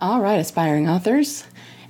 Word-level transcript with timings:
All 0.00 0.20
right, 0.20 0.38
aspiring 0.38 0.88
authors. 0.88 1.42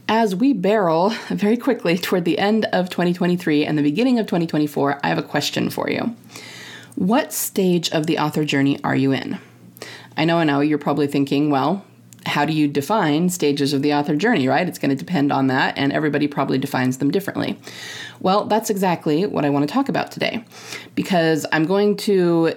As 0.08 0.34
we 0.34 0.54
barrel 0.54 1.10
very 1.28 1.58
quickly 1.58 1.98
toward 1.98 2.24
the 2.24 2.38
end 2.38 2.64
of 2.72 2.88
2023 2.88 3.66
and 3.66 3.76
the 3.76 3.82
beginning 3.82 4.18
of 4.18 4.24
2024, 4.24 5.00
I 5.04 5.08
have 5.08 5.18
a 5.18 5.22
question 5.22 5.68
for 5.68 5.90
you. 5.90 6.16
What 6.94 7.34
stage 7.34 7.90
of 7.90 8.06
the 8.06 8.18
author 8.18 8.46
journey 8.46 8.82
are 8.82 8.96
you 8.96 9.12
in? 9.12 9.38
I 10.16 10.24
know, 10.24 10.38
I 10.38 10.44
know, 10.44 10.60
you're 10.60 10.78
probably 10.78 11.06
thinking, 11.06 11.50
well, 11.50 11.84
how 12.24 12.46
do 12.46 12.54
you 12.54 12.66
define 12.66 13.28
stages 13.28 13.74
of 13.74 13.82
the 13.82 13.92
author 13.92 14.16
journey, 14.16 14.48
right? 14.48 14.66
It's 14.66 14.78
going 14.78 14.88
to 14.88 14.96
depend 14.96 15.30
on 15.30 15.48
that, 15.48 15.76
and 15.76 15.92
everybody 15.92 16.28
probably 16.28 16.56
defines 16.56 16.96
them 16.96 17.10
differently. 17.10 17.58
Well, 18.20 18.46
that's 18.46 18.70
exactly 18.70 19.26
what 19.26 19.44
I 19.44 19.50
want 19.50 19.68
to 19.68 19.72
talk 19.72 19.90
about 19.90 20.12
today 20.12 20.42
because 20.94 21.44
I'm 21.52 21.66
going 21.66 21.98
to 21.98 22.54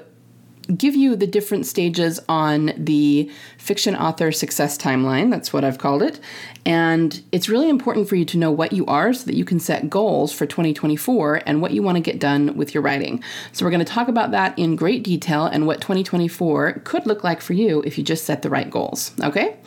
give 0.78 0.96
you 0.96 1.16
the 1.16 1.28
different 1.28 1.66
stages 1.66 2.20
on 2.30 2.74
the 2.78 3.30
fiction 3.58 3.96
author 3.96 4.32
success 4.32 4.78
timeline. 4.78 5.30
That's 5.30 5.52
what 5.52 5.64
I've 5.64 5.78
called 5.78 6.04
it. 6.04 6.20
And 6.66 7.22
it's 7.32 7.50
really 7.50 7.70
important 7.70 8.08
for 8.08 8.16
you 8.16 8.26
to 8.26 8.38
know 8.38 8.52
what 8.52 8.74
you 8.74 8.86
are 8.86 9.14
so 9.14 9.26
that 9.26 9.36
you 9.36 9.46
can 9.46 9.60
set 9.60 9.90
goals 9.90 10.32
for 10.32 10.46
2024 10.46 11.42
and 11.46 11.62
what 11.62 11.72
you 11.72 11.82
want 11.82 11.98
to 11.98 12.02
get 12.02 12.20
done 12.20 12.56
with 12.56 12.74
your 12.74 12.84
writing. 12.84 13.24
So, 13.52 13.66
we're 13.66 13.72
going 13.72 13.86
to 13.86 13.92
talk 13.92 14.08
about 14.08 14.32
that 14.32 14.58
in 14.58 14.76
great 14.76 15.04
detail 15.04 15.46
and 15.46 15.66
what 15.66 15.82
2024 15.82 16.82
could 16.84 17.06
look 17.06 17.24
like 17.24 17.42
for 17.42 17.54
you 17.54 17.82
if 17.86 17.98
you 17.98 18.04
just 18.04 18.26
set 18.26 18.42
the 18.42 18.50
right 18.50 18.70
goals. 18.70 19.12
Okay? 19.22 19.58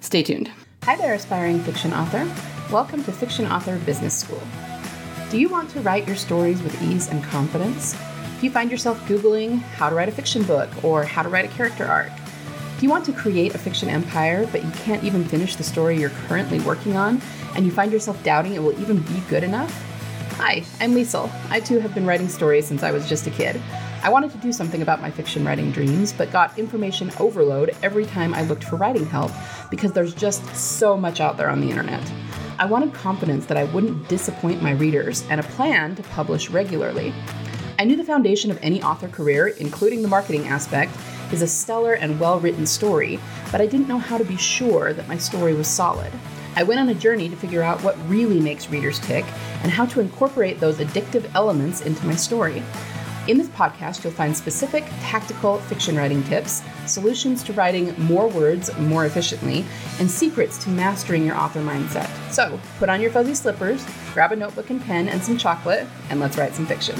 Stay 0.00 0.22
tuned. 0.22 0.50
Hi 0.84 0.96
there, 0.96 1.14
aspiring 1.14 1.60
fiction 1.60 1.92
author. 1.92 2.30
Welcome 2.72 3.02
to 3.04 3.12
Fiction 3.12 3.46
Author 3.46 3.78
Business 3.80 4.18
School. 4.18 4.42
Do 5.30 5.38
you 5.38 5.48
want 5.48 5.68
to 5.70 5.80
write 5.80 6.06
your 6.06 6.16
stories 6.16 6.62
with 6.62 6.80
ease 6.82 7.08
and 7.08 7.22
confidence? 7.24 7.94
Do 8.40 8.46
you 8.46 8.52
find 8.52 8.70
yourself 8.70 9.00
Googling 9.08 9.58
how 9.58 9.88
to 9.88 9.94
write 9.94 10.08
a 10.08 10.12
fiction 10.12 10.42
book 10.44 10.68
or 10.84 11.04
how 11.04 11.22
to 11.22 11.28
write 11.28 11.44
a 11.44 11.48
character 11.48 11.84
arc? 11.84 12.12
if 12.78 12.84
you 12.84 12.90
want 12.90 13.04
to 13.04 13.12
create 13.12 13.56
a 13.56 13.58
fiction 13.58 13.88
empire, 13.88 14.46
but 14.52 14.62
you 14.62 14.70
can't 14.70 15.02
even 15.02 15.24
finish 15.24 15.56
the 15.56 15.64
story 15.64 15.98
you're 15.98 16.10
currently 16.10 16.60
working 16.60 16.96
on, 16.96 17.20
and 17.56 17.66
you 17.66 17.72
find 17.72 17.90
yourself 17.90 18.22
doubting 18.22 18.54
it 18.54 18.62
will 18.62 18.80
even 18.80 19.00
be 19.00 19.20
good 19.28 19.42
enough? 19.42 19.72
Hi, 20.36 20.62
I'm 20.78 20.94
Liesl. 20.94 21.28
I 21.50 21.58
too 21.58 21.80
have 21.80 21.92
been 21.92 22.06
writing 22.06 22.28
stories 22.28 22.68
since 22.68 22.84
I 22.84 22.92
was 22.92 23.08
just 23.08 23.26
a 23.26 23.30
kid. 23.30 23.60
I 24.04 24.10
wanted 24.10 24.30
to 24.30 24.38
do 24.38 24.52
something 24.52 24.80
about 24.80 25.02
my 25.02 25.10
fiction 25.10 25.44
writing 25.44 25.72
dreams, 25.72 26.12
but 26.12 26.30
got 26.30 26.56
information 26.56 27.10
overload 27.18 27.74
every 27.82 28.06
time 28.06 28.32
I 28.32 28.42
looked 28.42 28.62
for 28.62 28.76
writing 28.76 29.06
help 29.06 29.32
because 29.72 29.92
there's 29.92 30.14
just 30.14 30.46
so 30.54 30.96
much 30.96 31.20
out 31.20 31.36
there 31.36 31.50
on 31.50 31.60
the 31.60 31.70
internet. 31.70 32.08
I 32.60 32.66
wanted 32.66 32.94
confidence 32.94 33.46
that 33.46 33.56
I 33.56 33.64
wouldn't 33.64 34.08
disappoint 34.08 34.62
my 34.62 34.70
readers 34.70 35.24
and 35.30 35.40
a 35.40 35.44
plan 35.44 35.96
to 35.96 36.04
publish 36.04 36.48
regularly. 36.48 37.12
I 37.80 37.84
knew 37.84 37.94
the 37.94 38.02
foundation 38.02 38.50
of 38.50 38.58
any 38.60 38.82
author 38.82 39.06
career, 39.06 39.46
including 39.46 40.02
the 40.02 40.08
marketing 40.08 40.48
aspect, 40.48 40.90
is 41.32 41.42
a 41.42 41.46
stellar 41.46 41.92
and 41.92 42.18
well 42.18 42.40
written 42.40 42.66
story, 42.66 43.20
but 43.52 43.60
I 43.60 43.66
didn't 43.66 43.86
know 43.86 43.98
how 43.98 44.18
to 44.18 44.24
be 44.24 44.36
sure 44.36 44.92
that 44.92 45.06
my 45.06 45.16
story 45.16 45.54
was 45.54 45.68
solid. 45.68 46.12
I 46.56 46.64
went 46.64 46.80
on 46.80 46.88
a 46.88 46.94
journey 46.94 47.28
to 47.28 47.36
figure 47.36 47.62
out 47.62 47.84
what 47.84 47.96
really 48.08 48.40
makes 48.40 48.68
readers 48.68 48.98
tick 48.98 49.24
and 49.62 49.70
how 49.70 49.86
to 49.86 50.00
incorporate 50.00 50.58
those 50.58 50.78
addictive 50.78 51.30
elements 51.36 51.82
into 51.82 52.04
my 52.04 52.16
story. 52.16 52.64
In 53.28 53.38
this 53.38 53.48
podcast, 53.50 54.02
you'll 54.02 54.12
find 54.12 54.36
specific 54.36 54.84
tactical 55.00 55.58
fiction 55.58 55.94
writing 55.94 56.24
tips, 56.24 56.62
solutions 56.86 57.44
to 57.44 57.52
writing 57.52 57.94
more 57.96 58.26
words 58.26 58.76
more 58.78 59.06
efficiently, 59.06 59.64
and 60.00 60.10
secrets 60.10 60.58
to 60.64 60.70
mastering 60.70 61.24
your 61.24 61.36
author 61.36 61.60
mindset. 61.60 62.10
So, 62.32 62.58
put 62.80 62.88
on 62.88 63.00
your 63.00 63.12
fuzzy 63.12 63.34
slippers, 63.34 63.86
grab 64.14 64.32
a 64.32 64.36
notebook 64.36 64.70
and 64.70 64.82
pen 64.82 65.08
and 65.08 65.22
some 65.22 65.38
chocolate, 65.38 65.86
and 66.10 66.18
let's 66.18 66.36
write 66.36 66.56
some 66.56 66.66
fiction. 66.66 66.96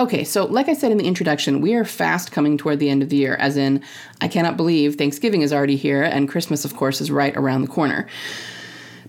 Okay, 0.00 0.24
so 0.24 0.46
like 0.46 0.70
I 0.70 0.72
said 0.72 0.92
in 0.92 0.96
the 0.96 1.04
introduction, 1.04 1.60
we 1.60 1.74
are 1.74 1.84
fast 1.84 2.32
coming 2.32 2.56
toward 2.56 2.78
the 2.78 2.88
end 2.88 3.02
of 3.02 3.10
the 3.10 3.16
year, 3.16 3.34
as 3.34 3.58
in, 3.58 3.84
I 4.22 4.28
cannot 4.28 4.56
believe 4.56 4.94
Thanksgiving 4.94 5.42
is 5.42 5.52
already 5.52 5.76
here, 5.76 6.02
and 6.02 6.26
Christmas, 6.26 6.64
of 6.64 6.74
course, 6.74 7.02
is 7.02 7.10
right 7.10 7.36
around 7.36 7.60
the 7.60 7.68
corner. 7.68 8.06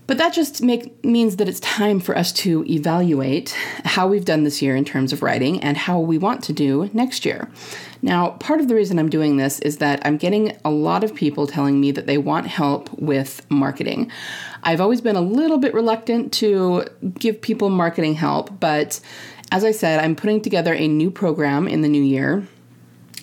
But 0.06 0.18
that 0.18 0.34
just 0.34 0.62
make, 0.62 1.02
means 1.02 1.36
that 1.36 1.48
it's 1.48 1.60
time 1.60 1.98
for 1.98 2.14
us 2.14 2.30
to 2.32 2.66
evaluate 2.68 3.56
how 3.86 4.06
we've 4.06 4.26
done 4.26 4.44
this 4.44 4.60
year 4.60 4.76
in 4.76 4.84
terms 4.84 5.14
of 5.14 5.22
writing 5.22 5.62
and 5.62 5.78
how 5.78 5.98
we 5.98 6.18
want 6.18 6.44
to 6.44 6.52
do 6.52 6.90
next 6.92 7.24
year. 7.24 7.48
Now, 8.02 8.32
part 8.32 8.60
of 8.60 8.68
the 8.68 8.74
reason 8.74 8.98
I'm 8.98 9.08
doing 9.08 9.38
this 9.38 9.60
is 9.60 9.78
that 9.78 10.04
I'm 10.04 10.18
getting 10.18 10.58
a 10.62 10.70
lot 10.70 11.04
of 11.04 11.14
people 11.14 11.46
telling 11.46 11.80
me 11.80 11.90
that 11.92 12.06
they 12.06 12.18
want 12.18 12.48
help 12.48 12.92
with 12.98 13.48
marketing. 13.50 14.10
I've 14.62 14.82
always 14.82 15.00
been 15.00 15.16
a 15.16 15.22
little 15.22 15.56
bit 15.56 15.72
reluctant 15.72 16.34
to 16.34 16.84
give 17.18 17.40
people 17.40 17.70
marketing 17.70 18.14
help, 18.14 18.60
but 18.60 19.00
as 19.52 19.64
I 19.64 19.70
said, 19.70 20.00
I'm 20.00 20.16
putting 20.16 20.40
together 20.40 20.72
a 20.72 20.88
new 20.88 21.10
program 21.10 21.68
in 21.68 21.82
the 21.82 21.88
new 21.88 22.02
year, 22.02 22.48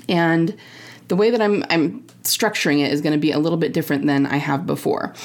and 0.07 0.55
the 1.07 1.15
way 1.15 1.31
that 1.31 1.41
I'm 1.41 1.65
I'm 1.71 2.01
structuring 2.21 2.85
it 2.85 2.93
is 2.93 3.01
going 3.01 3.13
to 3.13 3.19
be 3.19 3.31
a 3.31 3.39
little 3.39 3.57
bit 3.57 3.73
different 3.73 4.05
than 4.05 4.27
I 4.27 4.37
have 4.37 4.67
before. 4.67 5.15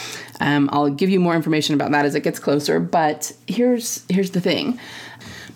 Um, 0.40 0.70
I'll 0.72 0.88
give 0.88 1.10
you 1.10 1.20
more 1.20 1.36
information 1.36 1.74
about 1.74 1.90
that 1.90 2.06
as 2.06 2.14
it 2.14 2.20
gets 2.20 2.38
closer. 2.38 2.80
But 2.80 3.32
here's 3.46 4.06
here's 4.08 4.30
the 4.30 4.40
thing: 4.40 4.80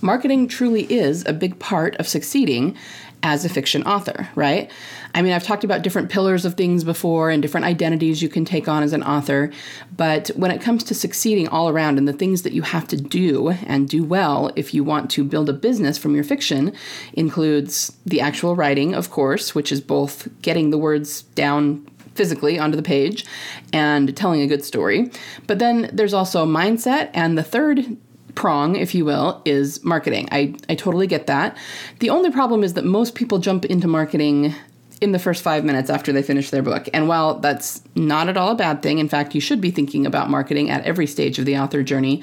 marketing 0.03 0.48
truly 0.48 0.82
is 0.92 1.25
a 1.25 1.32
big 1.32 1.59
part 1.59 1.97
of 1.97 2.06
succeeding 2.06 2.76
as 3.23 3.45
a 3.45 3.49
fiction 3.49 3.83
author, 3.83 4.29
right? 4.34 4.71
I 5.15 5.23
mean, 5.23 5.33
I've 5.33 5.45
talked 5.45 5.65
about 5.65 5.83
different 5.83 6.11
pillars 6.11 6.45
of 6.45 6.55
things 6.55 6.84
before 6.84 7.31
and 7.31 7.43
different 7.43 7.67
identities 7.67 8.23
you 8.23 8.29
can 8.29 8.45
take 8.45 8.69
on 8.69 8.83
as 8.83 8.93
an 8.93 9.03
author, 9.03 9.51
but 9.97 10.29
when 10.37 10.51
it 10.51 10.61
comes 10.61 10.84
to 10.84 10.95
succeeding 10.95 11.49
all 11.49 11.69
around 11.69 11.99
and 11.99 12.07
the 12.07 12.12
things 12.12 12.43
that 12.43 12.53
you 12.53 12.62
have 12.62 12.87
to 12.89 12.97
do 12.97 13.49
and 13.67 13.89
do 13.89 14.05
well 14.05 14.53
if 14.55 14.73
you 14.73 14.84
want 14.84 15.11
to 15.12 15.25
build 15.25 15.49
a 15.49 15.53
business 15.53 15.99
from 15.99 16.15
your 16.15 16.25
fiction 16.25 16.73
includes 17.15 17.97
the 18.07 18.21
actual 18.21 18.55
writing, 18.55 18.95
of 18.95 19.11
course, 19.11 19.55
which 19.55 19.73
is 19.73 19.81
both 19.81 20.28
getting 20.43 20.71
the 20.71 20.78
words 20.78 21.23
down 21.23 21.87
physically 22.15 22.59
onto 22.59 22.77
the 22.77 22.83
page 22.83 23.25
and 23.73 24.17
telling 24.17 24.43
a 24.43 24.47
good 24.47 24.65
story. 24.65 25.11
But 25.47 25.61
then 25.61 25.89
there's 25.93 26.15
also 26.15 26.45
mindset 26.45 27.11
and 27.15 27.39
the 27.39 27.45
third 27.45 27.97
prong, 28.38 28.76
if 28.76 28.94
you 28.94 29.04
will, 29.04 29.43
is 29.44 29.82
marketing. 29.84 30.28
I, 30.31 30.54
I 30.69 30.76
totally 30.76 31.09
get 31.09 31.26
that. 31.26 31.56
The 31.99 32.09
only 32.09 32.31
problem 32.31 32.62
is 32.62 32.75
that 32.75 32.84
most 32.84 33.16
people 33.16 33.41
jump 33.41 33.65
into 33.65 33.88
marketing 33.88 34.54
in 35.00 35.10
the 35.10 35.19
first 35.19 35.43
five 35.43 35.65
minutes 35.65 35.91
after 35.91 36.12
they 36.12 36.22
finish 36.22 36.50
their 36.50 36.62
book. 36.62 36.88
And 36.94 37.09
while 37.09 37.41
that's 37.41 37.82
not 37.97 38.28
at 38.28 38.37
all 38.37 38.53
a 38.53 38.54
bad 38.54 38.81
thing, 38.81 39.00
in 39.00 39.09
fact, 39.09 39.34
you 39.34 39.41
should 39.41 39.60
be 39.60 39.72
thinking 39.72 40.06
about 40.06 40.31
marketing 40.31 40.71
at 40.71 40.84
every 40.84 41.09
stage 41.09 41.41
of 41.41 41.47
the 41.47 41.59
author 41.59 41.82
journey. 41.82 42.22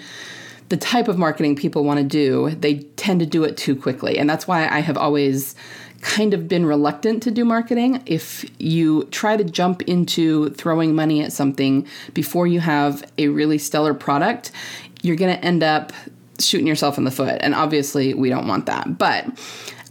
The 0.69 0.77
type 0.77 1.09
of 1.09 1.17
marketing 1.17 1.57
people 1.57 1.83
want 1.83 1.99
to 1.99 2.05
do, 2.05 2.49
they 2.51 2.75
tend 2.95 3.19
to 3.19 3.25
do 3.25 3.43
it 3.43 3.57
too 3.57 3.75
quickly. 3.75 4.17
And 4.17 4.29
that's 4.29 4.47
why 4.47 4.69
I 4.69 4.79
have 4.79 4.97
always 4.97 5.53
kind 5.99 6.33
of 6.33 6.47
been 6.47 6.65
reluctant 6.65 7.23
to 7.23 7.31
do 7.31 7.43
marketing. 7.43 8.01
If 8.05 8.49
you 8.57 9.03
try 9.05 9.35
to 9.35 9.43
jump 9.43 9.81
into 9.81 10.49
throwing 10.51 10.95
money 10.95 11.21
at 11.21 11.33
something 11.33 11.85
before 12.13 12.47
you 12.47 12.61
have 12.61 13.03
a 13.17 13.27
really 13.27 13.57
stellar 13.57 13.93
product, 13.93 14.51
you're 15.05 15.15
going 15.15 15.35
to 15.35 15.45
end 15.45 15.63
up 15.63 15.93
shooting 16.39 16.67
yourself 16.67 16.97
in 16.97 17.03
the 17.03 17.11
foot. 17.11 17.37
And 17.41 17.53
obviously, 17.53 18.13
we 18.13 18.29
don't 18.29 18.47
want 18.47 18.65
that. 18.65 18.97
But 18.97 19.25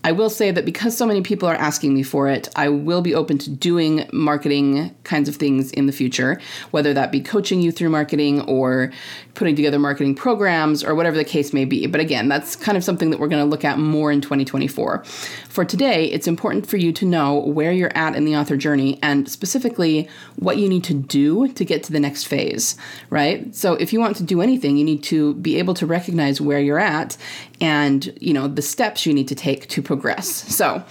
I 0.05 0.13
will 0.13 0.29
say 0.29 0.51
that 0.51 0.67
because 0.67 0.95
so 0.95 1.07
many 1.07 1.23
people 1.23 1.49
are 1.49 1.55
asking 1.55 1.95
me 1.95 2.03
for 2.03 2.29
it, 2.29 2.51
I 2.55 2.69
will 2.69 3.01
be 3.01 3.15
open 3.15 3.39
to 3.39 3.51
doing 3.51 4.07
marketing 4.13 4.95
kinds 5.03 5.31
of 5.31 5.37
things 5.37 5.73
in 5.73 5.87
the 5.87 5.93
future, 5.93 6.39
whether 6.73 6.93
that 6.93 7.11
be 7.11 7.23
coaching 7.23 7.63
you 7.63 7.73
through 7.73 7.89
marketing 7.89 8.43
or 8.43 8.93
putting 9.33 9.57
together 9.57 9.79
marketing 9.79 10.15
programs 10.15 10.85
or 10.85 10.95
whatever 10.95 11.17
the 11.17 11.25
case 11.25 11.55
may 11.55 11.65
be. 11.65 11.87
But 11.87 12.03
again, 12.03 12.29
that's 12.29 12.55
kind 12.55 12.77
of 12.77 12.85
something 12.85 13.09
that 13.11 13.19
we're 13.19 13.29
going 13.29 13.43
to 13.43 13.49
look 13.49 13.65
at 13.65 13.79
more 13.79 14.13
in 14.13 14.21
2024. 14.21 15.05
For 15.49 15.65
today, 15.65 16.05
it's 16.13 16.27
important 16.27 16.67
for 16.67 16.77
you 16.77 16.93
to 16.93 17.07
know 17.07 17.39
where 17.39 17.73
you're 17.73 17.97
at 17.97 18.15
in 18.15 18.27
the 18.27 18.37
author 18.37 18.59
journey 18.59 18.99
and 19.03 19.27
specifically 19.27 20.09
what 20.37 20.59
you 20.59 20.69
need 20.69 20.85
to 20.85 20.95
do 20.95 21.49
to 21.49 21.65
get 21.65 21.83
to 21.85 21.93
the 21.93 22.01
next 22.01 22.25
phase, 22.25 22.77
right? 23.09 23.55
So 23.55 23.73
if 23.75 23.93
you 23.93 24.01
want 24.01 24.17
to 24.17 24.23
do 24.23 24.43
anything, 24.43 24.77
you 24.77 24.85
need 24.85 25.03
to 25.05 25.33
be 25.35 25.59
able 25.59 25.73
to 25.75 25.87
recognize 25.87 26.43
where 26.43 26.61
you're 26.61 26.79
at 26.79 27.17
and, 27.61 28.17
you 28.21 28.33
know, 28.33 28.49
the 28.49 28.63
steps 28.63 29.07
you 29.07 29.15
need 29.15 29.29
to 29.29 29.35
take 29.35 29.69
to 29.69 29.83
progress. 29.83 30.29
So, 30.29 30.85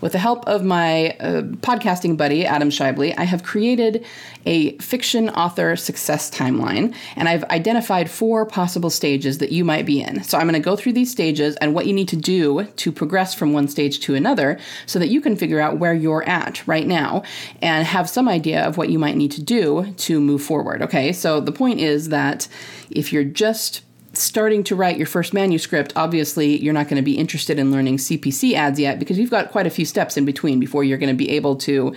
with 0.00 0.12
the 0.12 0.18
help 0.18 0.46
of 0.48 0.64
my 0.64 1.10
uh, 1.20 1.42
podcasting 1.42 2.16
buddy, 2.16 2.44
Adam 2.44 2.70
Shibley, 2.70 3.14
I 3.16 3.22
have 3.22 3.44
created 3.44 4.04
a 4.44 4.76
fiction 4.78 5.30
author 5.30 5.76
success 5.76 6.28
timeline, 6.28 6.94
and 7.14 7.28
I've 7.28 7.44
identified 7.44 8.10
four 8.10 8.44
possible 8.44 8.90
stages 8.90 9.38
that 9.38 9.52
you 9.52 9.64
might 9.64 9.86
be 9.86 10.02
in. 10.02 10.24
So 10.24 10.38
I'm 10.38 10.48
going 10.48 10.60
to 10.60 10.64
go 10.64 10.74
through 10.74 10.94
these 10.94 11.12
stages 11.12 11.54
and 11.56 11.72
what 11.72 11.86
you 11.86 11.92
need 11.92 12.08
to 12.08 12.16
do 12.16 12.64
to 12.64 12.90
progress 12.90 13.32
from 13.32 13.52
one 13.52 13.68
stage 13.68 14.00
to 14.00 14.16
another 14.16 14.58
so 14.86 14.98
that 14.98 15.08
you 15.08 15.20
can 15.20 15.36
figure 15.36 15.60
out 15.60 15.78
where 15.78 15.94
you're 15.94 16.28
at 16.28 16.66
right 16.66 16.86
now 16.86 17.22
and 17.60 17.86
have 17.86 18.10
some 18.10 18.28
idea 18.28 18.66
of 18.66 18.76
what 18.76 18.88
you 18.88 18.98
might 18.98 19.16
need 19.16 19.30
to 19.32 19.42
do 19.42 19.92
to 19.98 20.20
move 20.20 20.42
forward. 20.42 20.82
Okay, 20.82 21.12
so 21.12 21.40
the 21.40 21.52
point 21.52 21.78
is 21.78 22.08
that 22.08 22.48
if 22.90 23.12
you're 23.12 23.24
just 23.24 23.82
starting 24.12 24.62
to 24.64 24.76
write 24.76 24.96
your 24.96 25.06
first 25.06 25.32
manuscript, 25.32 25.92
obviously 25.96 26.58
you're 26.62 26.74
not 26.74 26.88
going 26.88 26.96
to 26.96 27.04
be 27.04 27.16
interested 27.16 27.58
in 27.58 27.70
learning 27.70 27.96
CPC 27.96 28.54
ads 28.54 28.78
yet 28.78 28.98
because 28.98 29.18
you've 29.18 29.30
got 29.30 29.50
quite 29.50 29.66
a 29.66 29.70
few 29.70 29.84
steps 29.84 30.16
in 30.16 30.24
between 30.24 30.60
before 30.60 30.84
you're 30.84 30.98
going 30.98 31.08
to 31.08 31.16
be 31.16 31.30
able 31.30 31.56
to 31.56 31.94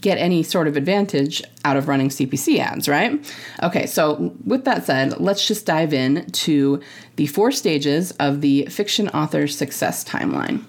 get 0.00 0.18
any 0.18 0.42
sort 0.42 0.68
of 0.68 0.76
advantage 0.76 1.42
out 1.64 1.76
of 1.76 1.88
running 1.88 2.08
CPC 2.08 2.58
ads, 2.58 2.88
right? 2.88 3.34
Okay, 3.62 3.86
so 3.86 4.32
with 4.44 4.64
that 4.64 4.84
said, 4.84 5.18
let's 5.20 5.46
just 5.46 5.66
dive 5.66 5.92
in 5.92 6.24
to 6.30 6.80
the 7.16 7.26
four 7.26 7.50
stages 7.50 8.12
of 8.12 8.40
the 8.40 8.66
fiction 8.66 9.08
author 9.08 9.48
success 9.48 10.04
timeline. 10.04 10.62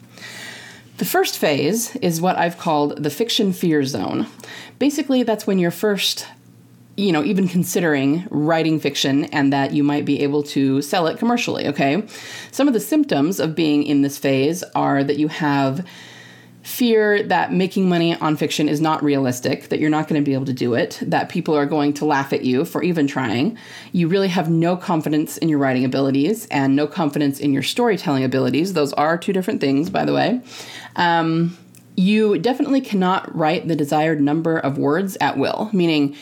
The 0.98 1.06
first 1.06 1.38
phase 1.38 1.96
is 1.98 2.20
what 2.20 2.38
I've 2.38 2.58
called 2.58 3.02
the 3.02 3.10
fiction 3.10 3.54
fear 3.54 3.84
zone. 3.86 4.28
Basically, 4.80 5.24
that's 5.24 5.48
when 5.48 5.60
you're 5.60 5.72
first 5.72 6.28
you 7.00 7.12
know, 7.12 7.24
even 7.24 7.48
considering 7.48 8.28
writing 8.30 8.80
fiction 8.80 9.26
and 9.26 9.54
that 9.54 9.72
you 9.74 9.84
might 9.84 10.06
be 10.06 10.22
able 10.22 10.44
to 10.44 10.82
sell 10.82 11.08
it 11.08 11.18
commercially, 11.18 11.68
okay? 11.68 12.04
Some 12.52 12.68
of 12.68 12.74
the 12.74 12.80
symptoms 12.80 13.40
of 13.40 13.56
being 13.56 13.84
in 13.84 14.02
this 14.02 14.18
phase 14.18 14.64
are 14.76 15.04
that 15.04 15.18
you 15.18 15.30
have 15.30 15.86
fear 16.62 17.24
that 17.24 17.54
making 17.54 17.88
money 17.88 18.16
on 18.16 18.36
fiction 18.36 18.68
is 18.68 18.82
not 18.82 19.02
realistic, 19.02 19.70
that 19.70 19.80
you're 19.80 19.90
not 19.90 20.08
going 20.10 20.22
to 20.22 20.26
be 20.26 20.34
able 20.34 20.46
to 20.46 20.54
do 20.54 20.74
it, 20.74 21.00
that 21.02 21.30
people 21.30 21.56
are 21.56 21.66
going 21.66 21.94
to 21.94 22.06
laugh 22.06 22.34
at 22.34 22.44
you 22.44 22.66
for 22.66 22.84
even 22.84 23.08
trying. 23.08 23.58
You 23.94 24.10
really 24.10 24.28
have 24.28 24.50
no 24.50 24.76
confidence 24.76 25.38
in 25.38 25.48
your 25.48 25.58
writing 25.58 25.86
abilities 25.86 26.48
and 26.48 26.76
no 26.76 26.86
confidence 26.86 27.40
in 27.40 27.54
your 27.54 27.64
storytelling 27.64 28.26
abilities. 28.26 28.74
Those 28.74 28.92
are 28.94 29.18
two 29.18 29.32
different 29.32 29.62
things, 29.62 29.90
by 29.90 30.04
the 30.04 30.14
way. 30.14 30.42
Um, 30.98 31.58
you 31.96 32.38
definitely 32.38 32.82
cannot 32.82 33.34
write 33.36 33.68
the 33.68 33.76
desired 33.76 34.22
number 34.22 34.58
of 34.58 34.78
words 34.78 35.18
at 35.22 35.38
will, 35.38 35.70
meaning, 35.74 36.16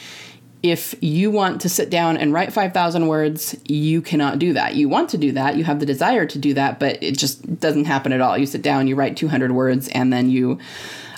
if 0.63 0.95
you 1.01 1.29
want 1.29 1.61
to 1.61 1.69
sit 1.69 1.89
down 1.89 2.17
and 2.17 2.33
write 2.33 2.51
5,000 2.51 3.07
words, 3.07 3.55
you 3.65 4.01
cannot 4.01 4.39
do 4.39 4.53
that. 4.53 4.75
You 4.75 4.89
want 4.89 5.09
to 5.11 5.17
do 5.17 5.31
that, 5.33 5.55
you 5.55 5.63
have 5.63 5.79
the 5.79 5.85
desire 5.85 6.25
to 6.25 6.39
do 6.39 6.53
that, 6.55 6.79
but 6.79 7.01
it 7.01 7.17
just 7.17 7.59
doesn't 7.59 7.85
happen 7.85 8.11
at 8.11 8.21
all. 8.21 8.37
You 8.37 8.45
sit 8.45 8.61
down, 8.61 8.87
you 8.87 8.95
write 8.95 9.17
200 9.17 9.51
words, 9.51 9.87
and 9.89 10.11
then 10.11 10.29
you 10.29 10.59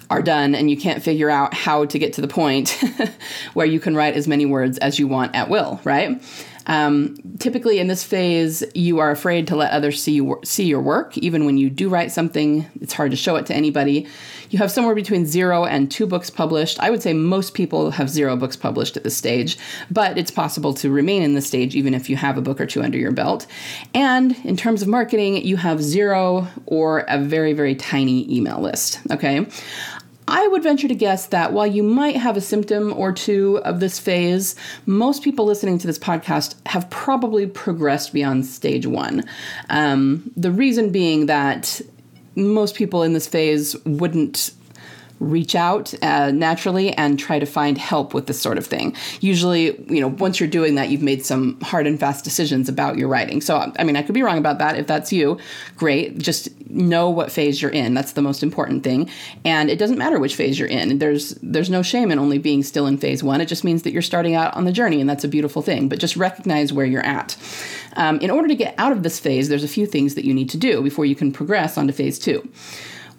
are 0.09 0.21
done, 0.21 0.56
and 0.56 0.69
you 0.69 0.77
can't 0.77 1.01
figure 1.03 1.30
out 1.30 1.53
how 1.53 1.86
to 1.86 2.00
get 2.00 2.13
to 2.13 2.21
the 2.21 2.27
point 2.27 2.83
where 3.53 3.65
you 3.65 3.80
can 3.80 3.95
write 3.95 4.15
as 4.15 4.27
many 4.27 4.45
words 4.45 4.77
as 4.80 5.00
you 5.00 5.07
want 5.07 5.36
at 5.36 5.50
will, 5.50 5.80
right? 5.83 6.21
Um, 6.67 7.15
typically, 7.39 7.79
in 7.79 7.88
this 7.88 8.03
phase, 8.03 8.63
you 8.75 9.00
are 9.00 9.11
afraid 9.11 9.47
to 9.47 9.56
let 9.56 9.71
others 9.71 10.01
see 10.01 10.13
you, 10.13 10.39
see 10.44 10.65
your 10.65 10.81
work. 10.81 11.17
Even 11.17 11.45
when 11.45 11.57
you 11.57 11.69
do 11.69 11.89
write 11.89 12.11
something, 12.11 12.65
it's 12.81 12.94
hard 12.94 13.11
to 13.11 13.17
show 13.17 13.35
it 13.35 13.45
to 13.47 13.56
anybody. 13.56 14.07
You 14.50 14.59
have 14.59 14.71
somewhere 14.71 14.95
between 14.95 15.25
zero 15.25 15.65
and 15.65 15.91
two 15.91 16.07
books 16.07 16.29
published. 16.29 16.79
I 16.79 16.89
would 16.89 17.03
say 17.03 17.13
most 17.13 17.53
people 17.53 17.91
have 17.91 18.09
zero 18.09 18.35
books 18.35 18.56
published 18.56 18.97
at 18.97 19.03
this 19.03 19.15
stage, 19.15 19.57
but 19.91 20.17
it's 20.17 20.31
possible 20.31 20.73
to 20.75 20.89
remain 20.89 21.21
in 21.21 21.35
this 21.35 21.47
stage 21.47 21.75
even 21.75 21.94
if 21.94 22.09
you 22.09 22.15
have 22.15 22.38
a 22.38 22.41
book 22.41 22.59
or 22.59 22.65
two 22.65 22.81
under 22.81 22.97
your 22.97 23.12
belt. 23.12 23.45
And 23.94 24.35
in 24.44 24.57
terms 24.57 24.81
of 24.81 24.88
marketing, 24.88 25.45
you 25.45 25.57
have 25.57 25.81
zero 25.81 26.47
or 26.65 27.00
a 27.07 27.19
very, 27.19 27.53
very 27.53 27.75
tiny 27.75 28.31
email 28.35 28.59
list. 28.59 29.00
Okay. 29.12 29.47
I 30.29 30.47
would 30.47 30.63
venture 30.63 30.87
to 30.87 30.95
guess 30.95 31.27
that 31.27 31.53
while 31.53 31.67
you 31.67 31.83
might 31.83 32.15
have 32.15 32.37
a 32.37 32.41
symptom 32.41 32.93
or 32.93 33.11
two 33.11 33.59
of 33.65 33.79
this 33.79 33.99
phase, 33.99 34.55
most 34.85 35.23
people 35.23 35.45
listening 35.45 35.77
to 35.79 35.87
this 35.87 35.99
podcast 35.99 36.55
have 36.67 36.89
probably 36.89 37.47
progressed 37.47 38.13
beyond 38.13 38.45
stage 38.45 38.85
one. 38.85 39.25
Um, 39.69 40.31
the 40.37 40.51
reason 40.51 40.91
being 40.91 41.25
that 41.25 41.81
most 42.35 42.75
people 42.75 43.03
in 43.03 43.13
this 43.13 43.27
phase 43.27 43.75
wouldn't 43.85 44.51
reach 45.19 45.56
out 45.56 45.94
uh, 46.01 46.31
naturally 46.31 46.92
and 46.94 47.19
try 47.19 47.39
to 47.39 47.45
find 47.45 47.77
help 47.77 48.13
with 48.13 48.27
this 48.27 48.39
sort 48.39 48.57
of 48.57 48.66
thing. 48.66 48.95
Usually, 49.19 49.77
you 49.92 50.00
know, 50.00 50.07
once 50.07 50.39
you're 50.39 50.50
doing 50.50 50.75
that, 50.75 50.89
you've 50.89 51.01
made 51.01 51.25
some 51.25 51.60
hard 51.62 51.88
and 51.88 52.00
fast 52.00 52.24
decisions 52.24 52.69
about 52.69 52.98
your 52.98 53.07
writing. 53.07 53.42
So, 53.42 53.71
I 53.77 53.83
mean, 53.83 53.95
I 53.95 54.01
could 54.01 54.16
be 54.16 54.24
wrong 54.24 54.38
about 54.38 54.60
that. 54.60 54.77
If 54.77 54.88
that's 54.88 55.12
you, 55.12 55.38
great. 55.75 56.18
Just 56.18 56.50
know 56.69 57.10
what 57.10 57.31
phase 57.31 57.62
you're 57.62 57.71
in. 57.71 57.94
That's 57.94 58.13
the 58.13 58.21
most 58.21 58.44
important 58.44 58.83
thing. 58.83 59.10
And 59.44 59.69
it 59.69 59.80
doesn't 59.80 59.98
matter 59.98 60.19
which 60.19 60.36
phase 60.36 60.57
you're 60.57 60.68
in. 60.68 61.00
There's 61.00 61.31
there's 61.42 61.69
no 61.69 61.81
shame 61.81 62.12
in 62.12 62.19
only 62.19 62.38
being 62.38 62.63
still 62.63 62.88
in 62.88 62.98
phase 62.98 63.24
one. 63.24 63.42
It 63.42 63.48
just 63.48 63.63
means 63.63 63.83
that 63.83 63.92
you're 63.92 64.01
starting 64.01 64.36
out 64.36 64.56
on 64.56 64.65
the 64.65 64.72
journey, 64.72 65.01
and 65.01 65.10
that's 65.10 65.24
a 65.24 65.27
beautiful 65.27 65.62
thing. 65.62 65.89
But 65.89 66.00
just 66.00 66.15
recognize 66.15 66.72
where 66.72 66.86
you're 66.86 67.06
at. 67.06 67.36
Um, 67.95 68.19
in 68.19 68.30
order 68.30 68.48
to 68.48 68.56
get 68.56 68.75
out 68.77 68.92
of 68.92 69.04
this 69.04 69.19
phase, 69.19 69.50
there's 69.50 69.63
a 69.63 69.68
few 69.68 69.86
things 69.86 70.15
that 70.15 70.25
you 70.25 70.33
need 70.33 70.50
to 70.51 70.57
do 70.57 70.81
before 70.81 71.06
you 71.06 71.15
can 71.15 71.31
progress 71.31 71.77
onto 71.77 71.94
phase 71.94 72.19
two. 72.19 72.48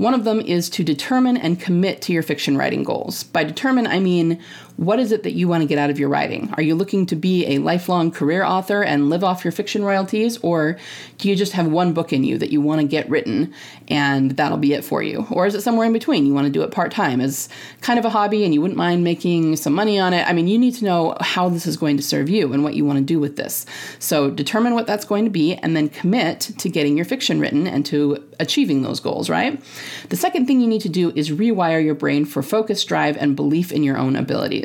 One 0.01 0.15
of 0.15 0.25
them 0.25 0.41
is 0.41 0.71
to 0.71 0.83
determine 0.83 1.37
and 1.37 1.61
commit 1.61 2.01
to 2.03 2.13
your 2.15 2.23
fiction 2.23 2.57
writing 2.57 2.85
goals. 2.85 3.23
By 3.23 3.45
determine, 3.45 3.87
I 3.87 4.01
mean 4.01 4.41
what 4.77 4.99
is 4.99 5.13
it 5.13 5.23
that 5.25 5.33
you 5.33 5.49
want 5.49 5.63
to 5.63 5.67
get 5.67 5.79
out 5.79 5.91
of 5.91 5.99
your 5.99 6.09
writing? 6.09 6.53
Are 6.57 6.63
you 6.63 6.75
looking 6.75 7.07
to 7.07 7.17
be 7.17 7.47
a 7.47 7.59
lifelong 7.59 8.11
career 8.11 8.45
author 8.45 8.83
and 8.83 9.11
live 9.11 9.23
off 9.23 9.45
your 9.45 9.53
fiction 9.53 9.85
royalties? 9.85 10.39
Or 10.39 10.79
do 11.19 11.29
you 11.29 11.37
just 11.37 11.53
have 11.53 11.67
one 11.67 11.93
book 11.93 12.13
in 12.13 12.25
you 12.25 12.39
that 12.39 12.51
you 12.51 12.61
want 12.61 12.81
to 12.81 12.87
get 12.87 13.09
written 13.09 13.53
and 13.89 14.33
that'll 14.33 14.59
be 14.59 14.73
it 14.73 14.85
for 14.85 15.03
you? 15.03 15.27
Or 15.31 15.47
is 15.47 15.55
it 15.55 15.63
somewhere 15.63 15.87
in 15.87 15.93
between? 15.93 16.27
You 16.27 16.35
want 16.35 16.47
to 16.47 16.53
do 16.53 16.63
it 16.63 16.71
part 16.71 16.93
time 16.93 17.21
as 17.21 17.49
kind 17.81 17.99
of 17.99 18.05
a 18.05 18.11
hobby 18.11 18.45
and 18.45 18.55
you 18.55 18.61
wouldn't 18.61 18.79
mind 18.79 19.05
making 19.05 19.57
some 19.57 19.75
money 19.75 19.99
on 19.99 20.13
it? 20.13 20.27
I 20.27 20.33
mean, 20.33 20.49
you 20.49 20.59
need 20.59 20.75
to 20.77 20.85
know 20.85 21.17
how 21.21 21.49
this 21.49 21.67
is 21.67 21.77
going 21.77 21.97
to 21.97 22.03
serve 22.03 22.29
you 22.29 22.53
and 22.53 22.65
what 22.65 22.75
you 22.75 22.85
want 22.85 22.99
to 22.99 23.05
do 23.05 23.19
with 23.19 23.37
this. 23.37 23.67
So 23.99 24.31
determine 24.31 24.75
what 24.75 24.87
that's 24.87 25.05
going 25.05 25.25
to 25.25 25.31
be 25.31 25.55
and 25.57 25.77
then 25.77 25.89
commit 25.89 26.41
to 26.59 26.69
getting 26.69 26.97
your 26.97 27.05
fiction 27.05 27.41
written 27.41 27.67
and 27.67 27.85
to 27.87 28.25
achieving 28.39 28.83
those 28.83 29.01
goals, 29.01 29.29
right? 29.29 29.61
The 30.09 30.17
second 30.17 30.47
thing 30.47 30.61
you 30.61 30.67
need 30.67 30.81
to 30.83 30.89
do 30.89 31.13
is 31.15 31.31
rewire 31.31 31.85
your 31.85 31.95
brain 31.95 32.25
for 32.25 32.43
focus, 32.43 32.85
drive, 32.85 33.17
and 33.17 33.37
belief 33.37 33.73
in 33.73 33.83
your 33.83 33.99
own 33.99 34.17
abilities. 34.17 34.60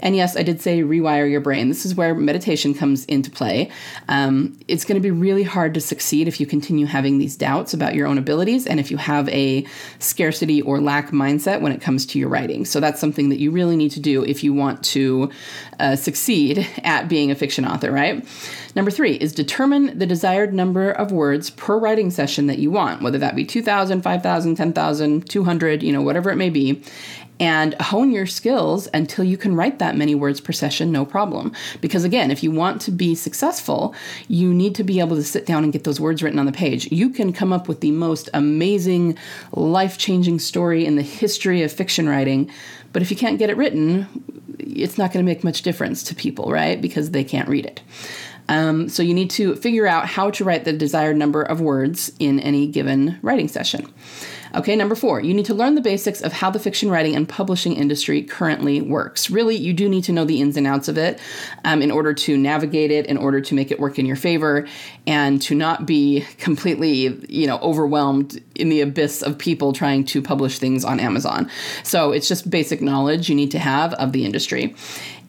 And 0.00 0.16
yes, 0.16 0.36
I 0.36 0.42
did 0.42 0.60
say 0.60 0.80
rewire 0.80 1.30
your 1.30 1.40
brain. 1.40 1.68
This 1.68 1.84
is 1.84 1.94
where 1.94 2.14
meditation 2.14 2.74
comes 2.74 3.04
into 3.04 3.30
play. 3.30 3.70
Um, 4.08 4.58
it's 4.66 4.84
going 4.84 4.96
to 4.96 5.02
be 5.02 5.10
really 5.10 5.42
hard 5.42 5.74
to 5.74 5.80
succeed 5.80 6.26
if 6.26 6.40
you 6.40 6.46
continue 6.46 6.86
having 6.86 7.18
these 7.18 7.36
doubts 7.36 7.74
about 7.74 7.94
your 7.94 8.06
own 8.06 8.18
abilities 8.18 8.66
and 8.66 8.80
if 8.80 8.90
you 8.90 8.96
have 8.96 9.28
a 9.28 9.66
scarcity 9.98 10.62
or 10.62 10.80
lack 10.80 11.10
mindset 11.10 11.60
when 11.60 11.72
it 11.72 11.80
comes 11.80 12.06
to 12.06 12.18
your 12.18 12.28
writing. 12.28 12.64
So 12.64 12.80
that's 12.80 13.00
something 13.00 13.28
that 13.28 13.38
you 13.38 13.50
really 13.50 13.76
need 13.76 13.90
to 13.92 14.00
do 14.00 14.24
if 14.24 14.42
you 14.42 14.54
want 14.54 14.82
to 14.84 15.30
uh, 15.78 15.96
succeed 15.96 16.66
at 16.82 17.08
being 17.08 17.30
a 17.30 17.34
fiction 17.34 17.66
author, 17.66 17.90
right? 17.92 18.26
Number 18.74 18.90
three 18.90 19.14
is 19.14 19.32
determine 19.32 19.98
the 19.98 20.06
desired 20.06 20.54
number 20.54 20.90
of 20.90 21.10
words 21.10 21.50
per 21.50 21.78
writing 21.78 22.10
session 22.10 22.46
that 22.46 22.58
you 22.58 22.70
want, 22.70 23.02
whether 23.02 23.18
that 23.18 23.34
be 23.34 23.44
2,000, 23.44 24.02
5,000, 24.02 24.54
10,000, 24.54 25.28
200, 25.28 25.82
you 25.82 25.92
know, 25.92 26.02
whatever 26.02 26.30
it 26.30 26.36
may 26.36 26.50
be, 26.50 26.82
and 27.40 27.74
hone 27.80 28.12
your 28.12 28.26
skills 28.26 28.86
until 28.92 29.24
you 29.24 29.38
can 29.38 29.56
write 29.56 29.78
that 29.78 29.96
many 29.96 30.14
words 30.14 30.40
per 30.40 30.52
session, 30.52 30.92
no 30.92 31.06
problem. 31.06 31.52
Because 31.80 32.04
again, 32.04 32.30
if 32.30 32.42
you 32.42 32.50
want 32.50 32.82
to 32.82 32.90
be 32.90 33.14
successful, 33.14 33.94
you 34.28 34.52
need 34.52 34.74
to 34.74 34.84
be 34.84 35.00
able 35.00 35.16
to 35.16 35.24
sit 35.24 35.46
down 35.46 35.64
and 35.64 35.72
get 35.72 35.84
those 35.84 35.98
words 35.98 36.22
written 36.22 36.38
on 36.38 36.46
the 36.46 36.52
page. 36.52 36.92
You 36.92 37.08
can 37.08 37.32
come 37.32 37.52
up 37.52 37.66
with 37.66 37.80
the 37.80 37.92
most 37.92 38.28
amazing, 38.34 39.16
life 39.52 39.96
changing 39.96 40.38
story 40.38 40.84
in 40.84 40.96
the 40.96 41.02
history 41.02 41.62
of 41.62 41.72
fiction 41.72 42.08
writing, 42.08 42.50
but 42.92 43.02
if 43.02 43.10
you 43.10 43.16
can't 43.16 43.38
get 43.38 43.50
it 43.50 43.56
written, 43.56 44.06
it's 44.58 44.98
not 44.98 45.12
going 45.12 45.24
to 45.24 45.30
make 45.30 45.42
much 45.42 45.62
difference 45.62 46.02
to 46.04 46.14
people, 46.14 46.50
right? 46.52 46.80
Because 46.80 47.12
they 47.12 47.24
can't 47.24 47.48
read 47.48 47.64
it. 47.64 47.80
Um, 48.50 48.88
so 48.88 49.02
you 49.02 49.14
need 49.14 49.30
to 49.30 49.54
figure 49.54 49.86
out 49.86 50.06
how 50.06 50.30
to 50.32 50.44
write 50.44 50.64
the 50.64 50.72
desired 50.72 51.16
number 51.16 51.40
of 51.40 51.60
words 51.60 52.12
in 52.18 52.40
any 52.40 52.66
given 52.66 53.18
writing 53.22 53.46
session. 53.46 53.86
Okay, 54.52 54.74
number 54.74 54.96
four, 54.96 55.20
you 55.20 55.32
need 55.32 55.46
to 55.46 55.54
learn 55.54 55.76
the 55.76 55.80
basics 55.80 56.20
of 56.20 56.32
how 56.32 56.50
the 56.50 56.58
fiction 56.58 56.90
writing 56.90 57.14
and 57.14 57.28
publishing 57.28 57.76
industry 57.76 58.20
currently 58.20 58.80
works. 58.80 59.30
Really, 59.30 59.54
you 59.54 59.72
do 59.72 59.88
need 59.88 60.02
to 60.04 60.12
know 60.12 60.24
the 60.24 60.40
ins 60.40 60.56
and 60.56 60.66
outs 60.66 60.88
of 60.88 60.98
it 60.98 61.20
um, 61.64 61.80
in 61.80 61.92
order 61.92 62.12
to 62.12 62.36
navigate 62.36 62.90
it, 62.90 63.06
in 63.06 63.16
order 63.16 63.40
to 63.40 63.54
make 63.54 63.70
it 63.70 63.78
work 63.78 64.00
in 64.00 64.06
your 64.06 64.16
favor, 64.16 64.66
and 65.06 65.40
to 65.42 65.54
not 65.54 65.86
be 65.86 66.26
completely, 66.38 67.24
you 67.28 67.46
know, 67.46 67.58
overwhelmed 67.58 68.42
in 68.56 68.68
the 68.68 68.80
abyss 68.80 69.22
of 69.22 69.38
people 69.38 69.72
trying 69.72 70.04
to 70.06 70.20
publish 70.20 70.58
things 70.58 70.84
on 70.84 70.98
Amazon. 70.98 71.48
So 71.84 72.10
it's 72.10 72.26
just 72.26 72.50
basic 72.50 72.82
knowledge 72.82 73.28
you 73.28 73.36
need 73.36 73.52
to 73.52 73.60
have 73.60 73.94
of 73.94 74.10
the 74.10 74.24
industry. 74.24 74.74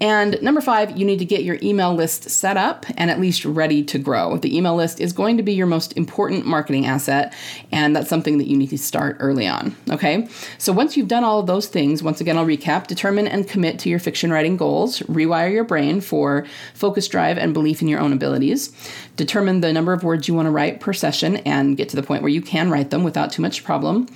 And 0.01 0.41
number 0.41 0.61
five, 0.61 0.97
you 0.97 1.05
need 1.05 1.19
to 1.19 1.25
get 1.25 1.43
your 1.43 1.59
email 1.61 1.93
list 1.93 2.27
set 2.29 2.57
up 2.57 2.87
and 2.97 3.11
at 3.11 3.19
least 3.19 3.45
ready 3.45 3.83
to 3.83 3.99
grow. 3.99 4.35
The 4.37 4.57
email 4.57 4.75
list 4.75 4.99
is 4.99 5.13
going 5.13 5.37
to 5.37 5.43
be 5.43 5.53
your 5.53 5.67
most 5.67 5.95
important 5.95 6.45
marketing 6.45 6.87
asset, 6.87 7.33
and 7.71 7.95
that's 7.95 8.09
something 8.09 8.39
that 8.39 8.47
you 8.47 8.57
need 8.57 8.71
to 8.71 8.79
start 8.79 9.17
early 9.19 9.47
on. 9.47 9.75
Okay, 9.91 10.27
so 10.57 10.73
once 10.73 10.97
you've 10.97 11.07
done 11.07 11.23
all 11.23 11.39
of 11.39 11.45
those 11.45 11.67
things, 11.67 12.01
once 12.01 12.19
again, 12.19 12.35
I'll 12.35 12.45
recap 12.45 12.87
determine 12.87 13.27
and 13.27 13.47
commit 13.47 13.77
to 13.79 13.89
your 13.89 13.99
fiction 13.99 14.31
writing 14.31 14.57
goals, 14.57 15.01
rewire 15.01 15.51
your 15.51 15.63
brain 15.63 16.01
for 16.01 16.47
focus, 16.73 17.07
drive, 17.07 17.37
and 17.37 17.53
belief 17.53 17.83
in 17.83 17.87
your 17.87 17.99
own 17.99 18.11
abilities, 18.11 18.73
determine 19.17 19.61
the 19.61 19.71
number 19.71 19.93
of 19.93 20.03
words 20.03 20.27
you 20.27 20.33
want 20.33 20.47
to 20.47 20.51
write 20.51 20.79
per 20.79 20.93
session, 20.93 21.37
and 21.37 21.77
get 21.77 21.89
to 21.89 21.95
the 21.95 22.03
point 22.03 22.23
where 22.23 22.29
you 22.29 22.41
can 22.41 22.71
write 22.71 22.89
them 22.89 23.03
without 23.03 23.31
too 23.31 23.43
much 23.43 23.63
problem. 23.63 24.07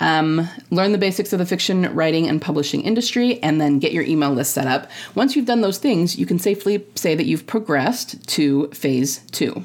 Um, 0.00 0.48
learn 0.70 0.92
the 0.92 0.98
basics 0.98 1.32
of 1.32 1.38
the 1.38 1.46
fiction 1.46 1.92
writing 1.94 2.28
and 2.28 2.40
publishing 2.40 2.82
industry, 2.82 3.42
and 3.42 3.60
then 3.60 3.78
get 3.78 3.92
your 3.92 4.04
email 4.04 4.32
list 4.32 4.54
set 4.54 4.66
up. 4.66 4.88
Once 5.14 5.34
you've 5.34 5.46
done 5.46 5.60
those 5.60 5.78
things, 5.78 6.18
you 6.18 6.26
can 6.26 6.38
safely 6.38 6.84
say 6.94 7.14
that 7.14 7.26
you've 7.26 7.46
progressed 7.46 8.26
to 8.28 8.68
phase 8.68 9.20
two. 9.32 9.64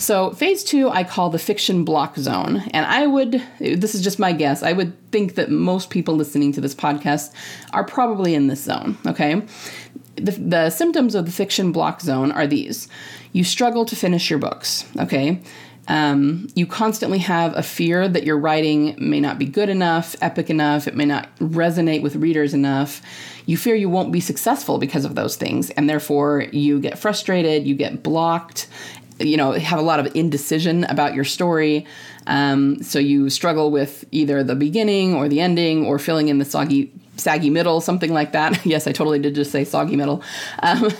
So, 0.00 0.30
phase 0.30 0.64
two, 0.64 0.88
I 0.88 1.04
call 1.04 1.28
the 1.28 1.38
fiction 1.38 1.84
block 1.84 2.16
zone. 2.16 2.62
And 2.72 2.86
I 2.86 3.06
would, 3.06 3.42
this 3.58 3.94
is 3.94 4.02
just 4.02 4.18
my 4.18 4.32
guess, 4.32 4.62
I 4.62 4.72
would 4.72 4.94
think 5.12 5.34
that 5.34 5.50
most 5.50 5.90
people 5.90 6.16
listening 6.16 6.52
to 6.52 6.60
this 6.62 6.74
podcast 6.74 7.34
are 7.74 7.84
probably 7.84 8.34
in 8.34 8.46
this 8.46 8.64
zone, 8.64 8.96
okay? 9.06 9.42
The, 10.16 10.32
the 10.32 10.70
symptoms 10.70 11.14
of 11.14 11.26
the 11.26 11.32
fiction 11.32 11.70
block 11.70 12.00
zone 12.00 12.32
are 12.32 12.46
these 12.46 12.88
you 13.32 13.44
struggle 13.44 13.84
to 13.84 13.94
finish 13.94 14.30
your 14.30 14.38
books, 14.38 14.84
okay? 14.98 15.40
Um, 15.88 16.46
you 16.54 16.66
constantly 16.66 17.18
have 17.18 17.56
a 17.56 17.62
fear 17.62 18.06
that 18.08 18.24
your 18.24 18.38
writing 18.38 18.94
may 18.98 19.18
not 19.18 19.38
be 19.38 19.46
good 19.46 19.68
enough, 19.68 20.14
epic 20.20 20.48
enough, 20.48 20.86
it 20.86 20.94
may 20.94 21.04
not 21.04 21.28
resonate 21.38 22.02
with 22.02 22.16
readers 22.16 22.54
enough. 22.54 23.02
You 23.46 23.56
fear 23.56 23.74
you 23.74 23.88
won't 23.88 24.12
be 24.12 24.20
successful 24.20 24.78
because 24.78 25.04
of 25.04 25.14
those 25.14 25.36
things, 25.36 25.70
and 25.70 25.88
therefore 25.88 26.42
you 26.52 26.78
get 26.80 26.98
frustrated, 26.98 27.66
you 27.66 27.74
get 27.74 28.02
blocked, 28.02 28.68
you 29.18 29.36
know, 29.36 29.52
have 29.52 29.78
a 29.78 29.82
lot 29.82 30.00
of 30.00 30.14
indecision 30.14 30.84
about 30.84 31.14
your 31.14 31.24
story. 31.24 31.86
Um, 32.26 32.82
so 32.82 32.98
you 32.98 33.28
struggle 33.28 33.70
with 33.70 34.04
either 34.10 34.44
the 34.44 34.54
beginning 34.54 35.14
or 35.14 35.28
the 35.28 35.40
ending 35.40 35.84
or 35.86 35.98
filling 35.98 36.28
in 36.28 36.38
the 36.38 36.44
soggy 36.44 36.92
saggy 37.20 37.50
middle, 37.50 37.80
something 37.80 38.12
like 38.12 38.32
that. 38.32 38.64
yes, 38.66 38.86
I 38.86 38.92
totally 38.92 39.18
did 39.18 39.34
just 39.34 39.52
say 39.52 39.64
soggy 39.64 39.96
middle. 39.96 40.22
Um, 40.62 40.90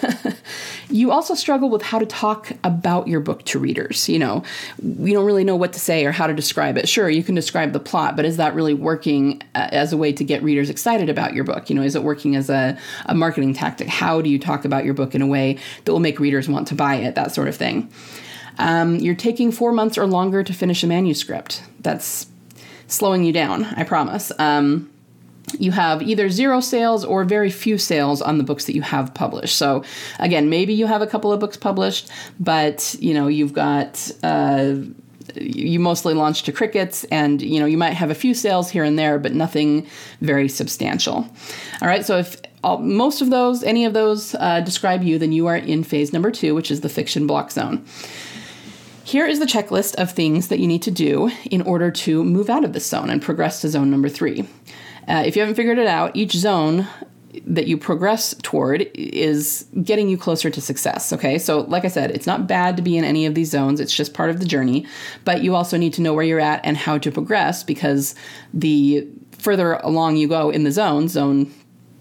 you 0.90 1.10
also 1.10 1.34
struggle 1.34 1.70
with 1.70 1.82
how 1.82 1.98
to 1.98 2.06
talk 2.06 2.52
about 2.64 3.08
your 3.08 3.20
book 3.20 3.44
to 3.46 3.58
readers. 3.58 4.08
You 4.08 4.18
know, 4.18 4.42
we 4.82 5.12
don't 5.12 5.24
really 5.24 5.44
know 5.44 5.56
what 5.56 5.72
to 5.72 5.80
say 5.80 6.04
or 6.04 6.12
how 6.12 6.26
to 6.26 6.34
describe 6.34 6.76
it. 6.76 6.88
Sure, 6.88 7.08
you 7.08 7.22
can 7.22 7.34
describe 7.34 7.72
the 7.72 7.80
plot, 7.80 8.16
but 8.16 8.24
is 8.24 8.36
that 8.36 8.54
really 8.54 8.74
working 8.74 9.42
uh, 9.54 9.68
as 9.72 9.92
a 9.92 9.96
way 9.96 10.12
to 10.12 10.24
get 10.24 10.42
readers 10.42 10.70
excited 10.70 11.08
about 11.08 11.34
your 11.34 11.44
book? 11.44 11.70
You 11.70 11.76
know, 11.76 11.82
is 11.82 11.96
it 11.96 12.02
working 12.02 12.36
as 12.36 12.50
a, 12.50 12.78
a 13.06 13.14
marketing 13.14 13.54
tactic? 13.54 13.88
How 13.88 14.20
do 14.20 14.30
you 14.30 14.38
talk 14.38 14.64
about 14.64 14.84
your 14.84 14.94
book 14.94 15.14
in 15.14 15.22
a 15.22 15.26
way 15.26 15.58
that 15.84 15.92
will 15.92 16.00
make 16.00 16.20
readers 16.20 16.48
want 16.48 16.68
to 16.68 16.74
buy 16.74 16.96
it? 16.96 17.14
That 17.14 17.32
sort 17.32 17.48
of 17.48 17.56
thing. 17.56 17.90
Um, 18.58 18.96
you're 18.96 19.14
taking 19.14 19.52
four 19.52 19.72
months 19.72 19.96
or 19.96 20.06
longer 20.06 20.44
to 20.44 20.52
finish 20.52 20.82
a 20.82 20.86
manuscript. 20.86 21.62
That's 21.80 22.26
slowing 22.88 23.24
you 23.24 23.32
down, 23.32 23.64
I 23.64 23.84
promise. 23.84 24.32
Um, 24.38 24.90
you 25.58 25.72
have 25.72 26.02
either 26.02 26.30
zero 26.30 26.60
sales 26.60 27.04
or 27.04 27.24
very 27.24 27.50
few 27.50 27.78
sales 27.78 28.22
on 28.22 28.38
the 28.38 28.44
books 28.44 28.66
that 28.66 28.74
you 28.74 28.82
have 28.82 29.12
published. 29.14 29.56
So 29.56 29.84
again, 30.18 30.48
maybe 30.50 30.72
you 30.72 30.86
have 30.86 31.02
a 31.02 31.06
couple 31.06 31.32
of 31.32 31.40
books 31.40 31.56
published, 31.56 32.10
but 32.38 32.94
you 32.98 33.14
know 33.14 33.28
you've 33.28 33.52
got. 33.52 34.10
Uh, 34.22 34.76
you 35.36 35.78
mostly 35.78 36.14
launch 36.14 36.42
to 36.42 36.52
crickets 36.52 37.04
and 37.04 37.40
you 37.40 37.60
know 37.60 37.66
you 37.66 37.78
might 37.78 37.92
have 37.92 38.10
a 38.10 38.14
few 38.14 38.34
sales 38.34 38.70
here 38.70 38.84
and 38.84 38.98
there 38.98 39.18
but 39.18 39.32
nothing 39.32 39.86
very 40.20 40.48
substantial 40.48 41.16
all 41.80 41.88
right 41.88 42.04
so 42.04 42.18
if 42.18 42.36
all, 42.64 42.78
most 42.78 43.20
of 43.20 43.30
those 43.30 43.62
any 43.62 43.84
of 43.84 43.92
those 43.92 44.34
uh, 44.36 44.60
describe 44.60 45.02
you 45.02 45.18
then 45.18 45.30
you 45.32 45.46
are 45.46 45.56
in 45.56 45.84
phase 45.84 46.12
number 46.12 46.30
two 46.30 46.54
which 46.54 46.70
is 46.70 46.80
the 46.80 46.88
fiction 46.88 47.26
block 47.26 47.50
zone 47.50 47.84
here 49.04 49.26
is 49.26 49.38
the 49.38 49.46
checklist 49.46 49.94
of 49.96 50.12
things 50.12 50.48
that 50.48 50.58
you 50.58 50.66
need 50.66 50.82
to 50.82 50.90
do 50.90 51.30
in 51.50 51.62
order 51.62 51.90
to 51.90 52.22
move 52.22 52.50
out 52.50 52.64
of 52.64 52.72
this 52.72 52.86
zone 52.86 53.10
and 53.10 53.22
progress 53.22 53.60
to 53.60 53.68
zone 53.68 53.90
number 53.90 54.08
three 54.08 54.48
uh, 55.10 55.22
if 55.26 55.34
you 55.34 55.42
haven't 55.42 55.56
figured 55.56 55.78
it 55.78 55.86
out, 55.86 56.14
each 56.14 56.32
zone 56.32 56.86
that 57.46 57.66
you 57.66 57.76
progress 57.76 58.34
toward 58.42 58.88
is 58.94 59.66
getting 59.82 60.08
you 60.08 60.16
closer 60.16 60.50
to 60.50 60.60
success. 60.60 61.12
Okay, 61.12 61.38
so 61.38 61.60
like 61.62 61.84
I 61.84 61.88
said, 61.88 62.10
it's 62.10 62.26
not 62.26 62.46
bad 62.46 62.76
to 62.76 62.82
be 62.82 62.96
in 62.96 63.04
any 63.04 63.26
of 63.26 63.34
these 63.34 63.50
zones, 63.50 63.80
it's 63.80 63.94
just 63.94 64.14
part 64.14 64.30
of 64.30 64.40
the 64.40 64.46
journey, 64.46 64.86
but 65.24 65.42
you 65.42 65.54
also 65.54 65.76
need 65.76 65.92
to 65.94 66.02
know 66.02 66.14
where 66.14 66.24
you're 66.24 66.40
at 66.40 66.64
and 66.64 66.76
how 66.76 66.98
to 66.98 67.10
progress 67.10 67.62
because 67.62 68.14
the 68.52 69.06
further 69.32 69.74
along 69.74 70.16
you 70.16 70.28
go 70.28 70.50
in 70.50 70.64
the 70.64 70.72
zone, 70.72 71.08
zone 71.08 71.52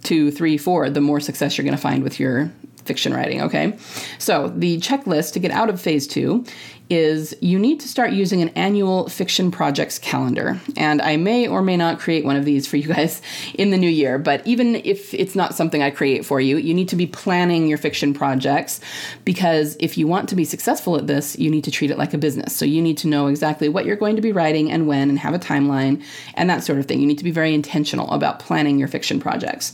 two, 0.04 0.32
three, 0.32 0.58
four, 0.58 0.90
the 0.90 1.02
more 1.02 1.20
success 1.20 1.58
you're 1.58 1.66
going 1.66 1.76
to 1.76 1.82
find 1.82 2.04
with 2.04 2.20
your 2.20 2.52
fiction 2.86 3.14
writing, 3.14 3.42
okay? 3.42 3.78
So, 4.18 4.48
the 4.48 4.78
checklist 4.80 5.34
to 5.34 5.40
get 5.40 5.52
out 5.52 5.70
of 5.70 5.80
phase 5.80 6.08
two 6.08 6.46
is 6.90 7.36
you 7.40 7.60
need 7.60 7.80
to 7.80 7.88
start 7.88 8.12
using 8.12 8.42
an 8.42 8.50
annual 8.50 9.08
fiction 9.10 9.52
projects 9.52 10.00
calendar. 10.00 10.60
And 10.76 11.02
I 11.02 11.18
may 11.18 11.48
or 11.48 11.62
may 11.62 11.78
not 11.78 12.00
create 12.00 12.26
one 12.26 12.36
of 12.36 12.46
these 12.46 12.66
for 12.66 12.78
you 12.78 12.88
guys 12.94 13.22
in 13.54 13.70
the 13.70 13.78
new 13.78 13.90
year, 13.90 14.18
but 14.18 14.46
even 14.48 14.76
if 14.76 15.14
it's 15.14 15.36
not 15.36 15.54
something 15.54 15.84
I 15.84 15.92
create 15.92 16.26
for 16.26 16.42
you, 16.42 16.58
you 16.58 16.74
need 16.74 16.90
to 16.90 16.96
be 16.96 17.06
planning 17.06 17.68
your 17.68 17.78
fiction 17.78 18.14
projects 18.14 18.82
because 19.24 19.78
if 19.80 19.98
you 19.98 20.08
want 20.08 20.30
to 20.30 20.36
be 20.36 20.46
successful 20.46 20.96
at 20.96 21.06
this, 21.06 21.38
you 21.38 21.52
need 21.52 21.64
to 21.66 21.72
treat 21.72 21.92
it 21.92 21.98
like 21.98 22.14
a 22.14 22.18
business. 22.18 22.56
So 22.56 22.66
you 22.66 22.82
need 22.82 22.98
to 23.00 23.08
know 23.08 23.28
exactly 23.28 23.70
what 23.70 23.86
you're 23.86 23.96
going 23.96 24.16
to 24.16 24.22
be 24.22 24.32
writing 24.32 24.72
and 24.72 24.88
when 24.88 25.10
and 25.10 25.20
have 25.20 25.36
a 25.36 25.40
timeline 25.40 26.04
and 26.34 26.50
that 26.50 26.64
sort 26.64 26.80
of 26.80 26.88
thing. 26.88 27.00
You 27.00 27.08
need 27.08 27.20
to 27.20 27.24
be 27.24 27.32
very 27.32 27.54
intentional 27.54 28.12
about 28.12 28.40
planning 28.40 28.80
your 28.80 28.88
fiction 28.88 29.20
projects. 29.20 29.74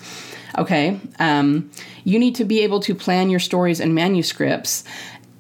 Okay, 0.58 1.00
um, 1.20 1.70
you 2.06 2.18
need 2.18 2.36
to 2.36 2.46
be 2.46 2.62
able 2.62 2.80
to 2.82 2.96
plan 2.96 3.30
your 3.30 3.42
stories 3.42 3.82
and 3.82 3.94
manuscripts 3.94 4.86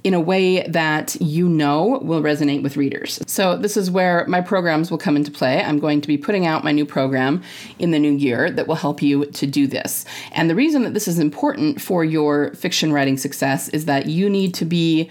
in 0.06 0.14
a 0.14 0.20
way 0.20 0.62
that 0.68 1.20
you 1.20 1.50
know 1.50 2.00
will 2.04 2.22
resonate 2.22 2.62
with 2.62 2.78
readers. 2.78 3.20
So, 3.26 3.58
this 3.58 3.76
is 3.76 3.90
where 3.90 4.24
my 4.28 4.40
programs 4.40 4.92
will 4.92 5.00
come 5.00 5.18
into 5.18 5.32
play. 5.32 5.64
I'm 5.64 5.80
going 5.80 6.00
to 6.00 6.08
be 6.08 6.16
putting 6.16 6.46
out 6.46 6.64
my 6.64 6.72
new 6.72 6.86
program 6.86 7.42
in 7.80 7.90
the 7.90 7.98
new 7.98 8.12
year 8.12 8.52
that 8.52 8.68
will 8.68 8.76
help 8.76 9.02
you 9.02 9.26
to 9.26 9.48
do 9.48 9.66
this. 9.66 10.06
And 10.32 10.48
the 10.48 10.54
reason 10.54 10.84
that 10.84 10.94
this 10.94 11.08
is 11.08 11.18
important 11.18 11.82
for 11.82 12.06
your 12.06 12.54
fiction 12.54 12.94
writing 12.94 13.18
success 13.18 13.68
is 13.70 13.86
that 13.86 14.06
you 14.06 14.30
need 14.30 14.54
to 14.54 14.66
be 14.66 15.10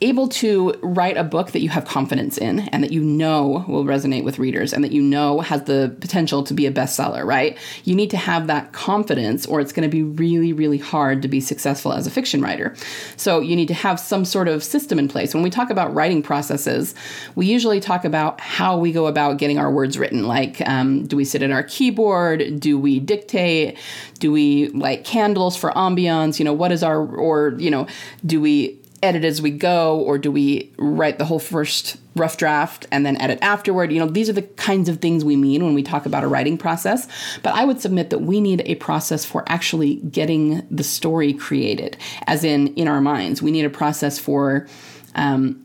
able 0.00 0.28
to 0.28 0.72
write 0.82 1.16
a 1.16 1.24
book 1.24 1.52
that 1.52 1.60
you 1.60 1.68
have 1.68 1.84
confidence 1.84 2.38
in 2.38 2.60
and 2.60 2.82
that 2.82 2.92
you 2.92 3.02
know 3.02 3.64
will 3.68 3.84
resonate 3.84 4.24
with 4.24 4.38
readers 4.38 4.72
and 4.72 4.84
that 4.84 4.92
you 4.92 5.02
know 5.02 5.40
has 5.40 5.64
the 5.64 5.94
potential 6.00 6.42
to 6.44 6.54
be 6.54 6.66
a 6.66 6.72
bestseller, 6.72 7.24
right? 7.24 7.58
You 7.84 7.94
need 7.94 8.10
to 8.10 8.16
have 8.16 8.46
that 8.46 8.72
confidence 8.72 9.46
or 9.46 9.60
it's 9.60 9.72
going 9.72 9.88
to 9.88 9.94
be 9.94 10.02
really, 10.02 10.52
really 10.52 10.78
hard 10.78 11.22
to 11.22 11.28
be 11.28 11.40
successful 11.40 11.92
as 11.92 12.06
a 12.06 12.10
fiction 12.10 12.40
writer. 12.40 12.74
So 13.16 13.40
you 13.40 13.56
need 13.56 13.68
to 13.68 13.74
have 13.74 13.98
some 13.98 14.24
sort 14.24 14.48
of 14.48 14.62
system 14.62 14.98
in 14.98 15.08
place. 15.08 15.34
When 15.34 15.42
we 15.42 15.50
talk 15.50 15.70
about 15.70 15.94
writing 15.94 16.22
processes, 16.22 16.94
we 17.34 17.46
usually 17.46 17.80
talk 17.80 18.04
about 18.04 18.40
how 18.40 18.78
we 18.78 18.92
go 18.92 19.06
about 19.06 19.38
getting 19.38 19.58
our 19.58 19.70
words 19.70 19.98
written. 19.98 20.26
Like, 20.26 20.60
um, 20.68 21.06
do 21.06 21.16
we 21.16 21.24
sit 21.24 21.42
at 21.42 21.50
our 21.50 21.62
keyboard? 21.62 22.60
Do 22.60 22.78
we 22.78 23.00
dictate? 23.00 23.78
Do 24.18 24.32
we 24.32 24.68
light 24.68 25.04
candles 25.04 25.56
for 25.56 25.70
ambiance? 25.72 26.38
You 26.38 26.44
know, 26.44 26.52
what 26.52 26.72
is 26.72 26.82
our, 26.82 27.04
or, 27.04 27.54
you 27.58 27.70
know, 27.70 27.86
do 28.24 28.40
we 28.40 28.77
edit 29.02 29.24
as 29.24 29.40
we 29.40 29.50
go 29.50 30.00
or 30.00 30.18
do 30.18 30.30
we 30.30 30.72
write 30.76 31.18
the 31.18 31.24
whole 31.24 31.38
first 31.38 31.96
rough 32.16 32.36
draft 32.36 32.86
and 32.90 33.06
then 33.06 33.20
edit 33.20 33.38
afterward? 33.42 33.92
You 33.92 34.00
know 34.00 34.06
these 34.06 34.28
are 34.28 34.32
the 34.32 34.42
kinds 34.42 34.88
of 34.88 35.00
things 35.00 35.24
we 35.24 35.36
mean 35.36 35.64
when 35.64 35.74
we 35.74 35.82
talk 35.82 36.06
about 36.06 36.24
a 36.24 36.28
writing 36.28 36.58
process. 36.58 37.06
But 37.42 37.54
i 37.54 37.64
would 37.64 37.80
submit 37.80 38.10
that 38.10 38.20
we 38.20 38.40
need 38.40 38.62
a 38.66 38.74
process 38.76 39.24
for 39.24 39.44
actually 39.46 39.96
getting 39.96 40.66
the 40.70 40.84
story 40.84 41.32
created 41.32 41.96
as 42.26 42.44
in 42.44 42.74
in 42.74 42.88
our 42.88 43.00
minds. 43.00 43.42
We 43.42 43.50
need 43.50 43.64
a 43.64 43.70
process 43.70 44.18
for 44.18 44.66
um, 45.14 45.64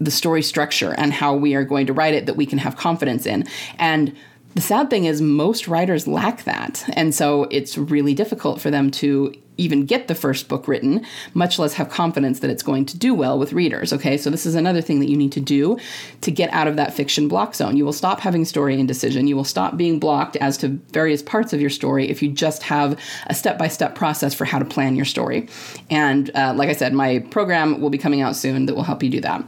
the 0.00 0.10
story 0.10 0.42
structure 0.42 0.94
and 0.94 1.12
how 1.12 1.34
we 1.34 1.54
are 1.54 1.64
going 1.64 1.86
to 1.86 1.92
write 1.92 2.14
it 2.14 2.26
that 2.26 2.36
we 2.36 2.46
can 2.46 2.58
have 2.58 2.76
confidence 2.76 3.26
in. 3.26 3.44
And 3.78 4.16
the 4.54 4.60
sad 4.60 4.90
thing 4.90 5.04
is 5.04 5.20
most 5.20 5.68
writers 5.68 6.08
lack 6.08 6.44
that. 6.44 6.84
And 6.94 7.14
so 7.14 7.44
it's 7.50 7.78
really 7.78 8.14
difficult 8.14 8.60
for 8.60 8.70
them 8.70 8.90
to 8.92 9.32
even 9.60 9.84
get 9.84 10.08
the 10.08 10.14
first 10.14 10.48
book 10.48 10.66
written, 10.66 11.04
much 11.34 11.58
less 11.58 11.74
have 11.74 11.90
confidence 11.90 12.40
that 12.40 12.50
it's 12.50 12.62
going 12.62 12.86
to 12.86 12.98
do 12.98 13.14
well 13.14 13.38
with 13.38 13.52
readers. 13.52 13.92
Okay, 13.92 14.16
so 14.16 14.30
this 14.30 14.46
is 14.46 14.54
another 14.54 14.80
thing 14.80 15.00
that 15.00 15.10
you 15.10 15.16
need 15.16 15.32
to 15.32 15.40
do 15.40 15.78
to 16.22 16.30
get 16.30 16.52
out 16.52 16.66
of 16.66 16.76
that 16.76 16.94
fiction 16.94 17.28
block 17.28 17.54
zone. 17.54 17.76
You 17.76 17.84
will 17.84 17.92
stop 17.92 18.20
having 18.20 18.44
story 18.44 18.78
indecision. 18.78 19.26
You 19.26 19.36
will 19.36 19.44
stop 19.44 19.76
being 19.76 19.98
blocked 19.98 20.36
as 20.36 20.56
to 20.58 20.68
various 20.92 21.22
parts 21.22 21.52
of 21.52 21.60
your 21.60 21.70
story 21.70 22.08
if 22.08 22.22
you 22.22 22.30
just 22.30 22.62
have 22.62 22.98
a 23.26 23.34
step 23.34 23.58
by 23.58 23.68
step 23.68 23.94
process 23.94 24.34
for 24.34 24.44
how 24.44 24.58
to 24.58 24.64
plan 24.64 24.96
your 24.96 25.04
story. 25.04 25.48
And 25.90 26.30
uh, 26.34 26.54
like 26.56 26.68
I 26.68 26.74
said, 26.74 26.92
my 26.94 27.18
program 27.30 27.80
will 27.80 27.90
be 27.90 27.98
coming 27.98 28.22
out 28.22 28.36
soon 28.36 28.66
that 28.66 28.74
will 28.74 28.82
help 28.82 29.02
you 29.02 29.10
do 29.10 29.20
that. 29.20 29.44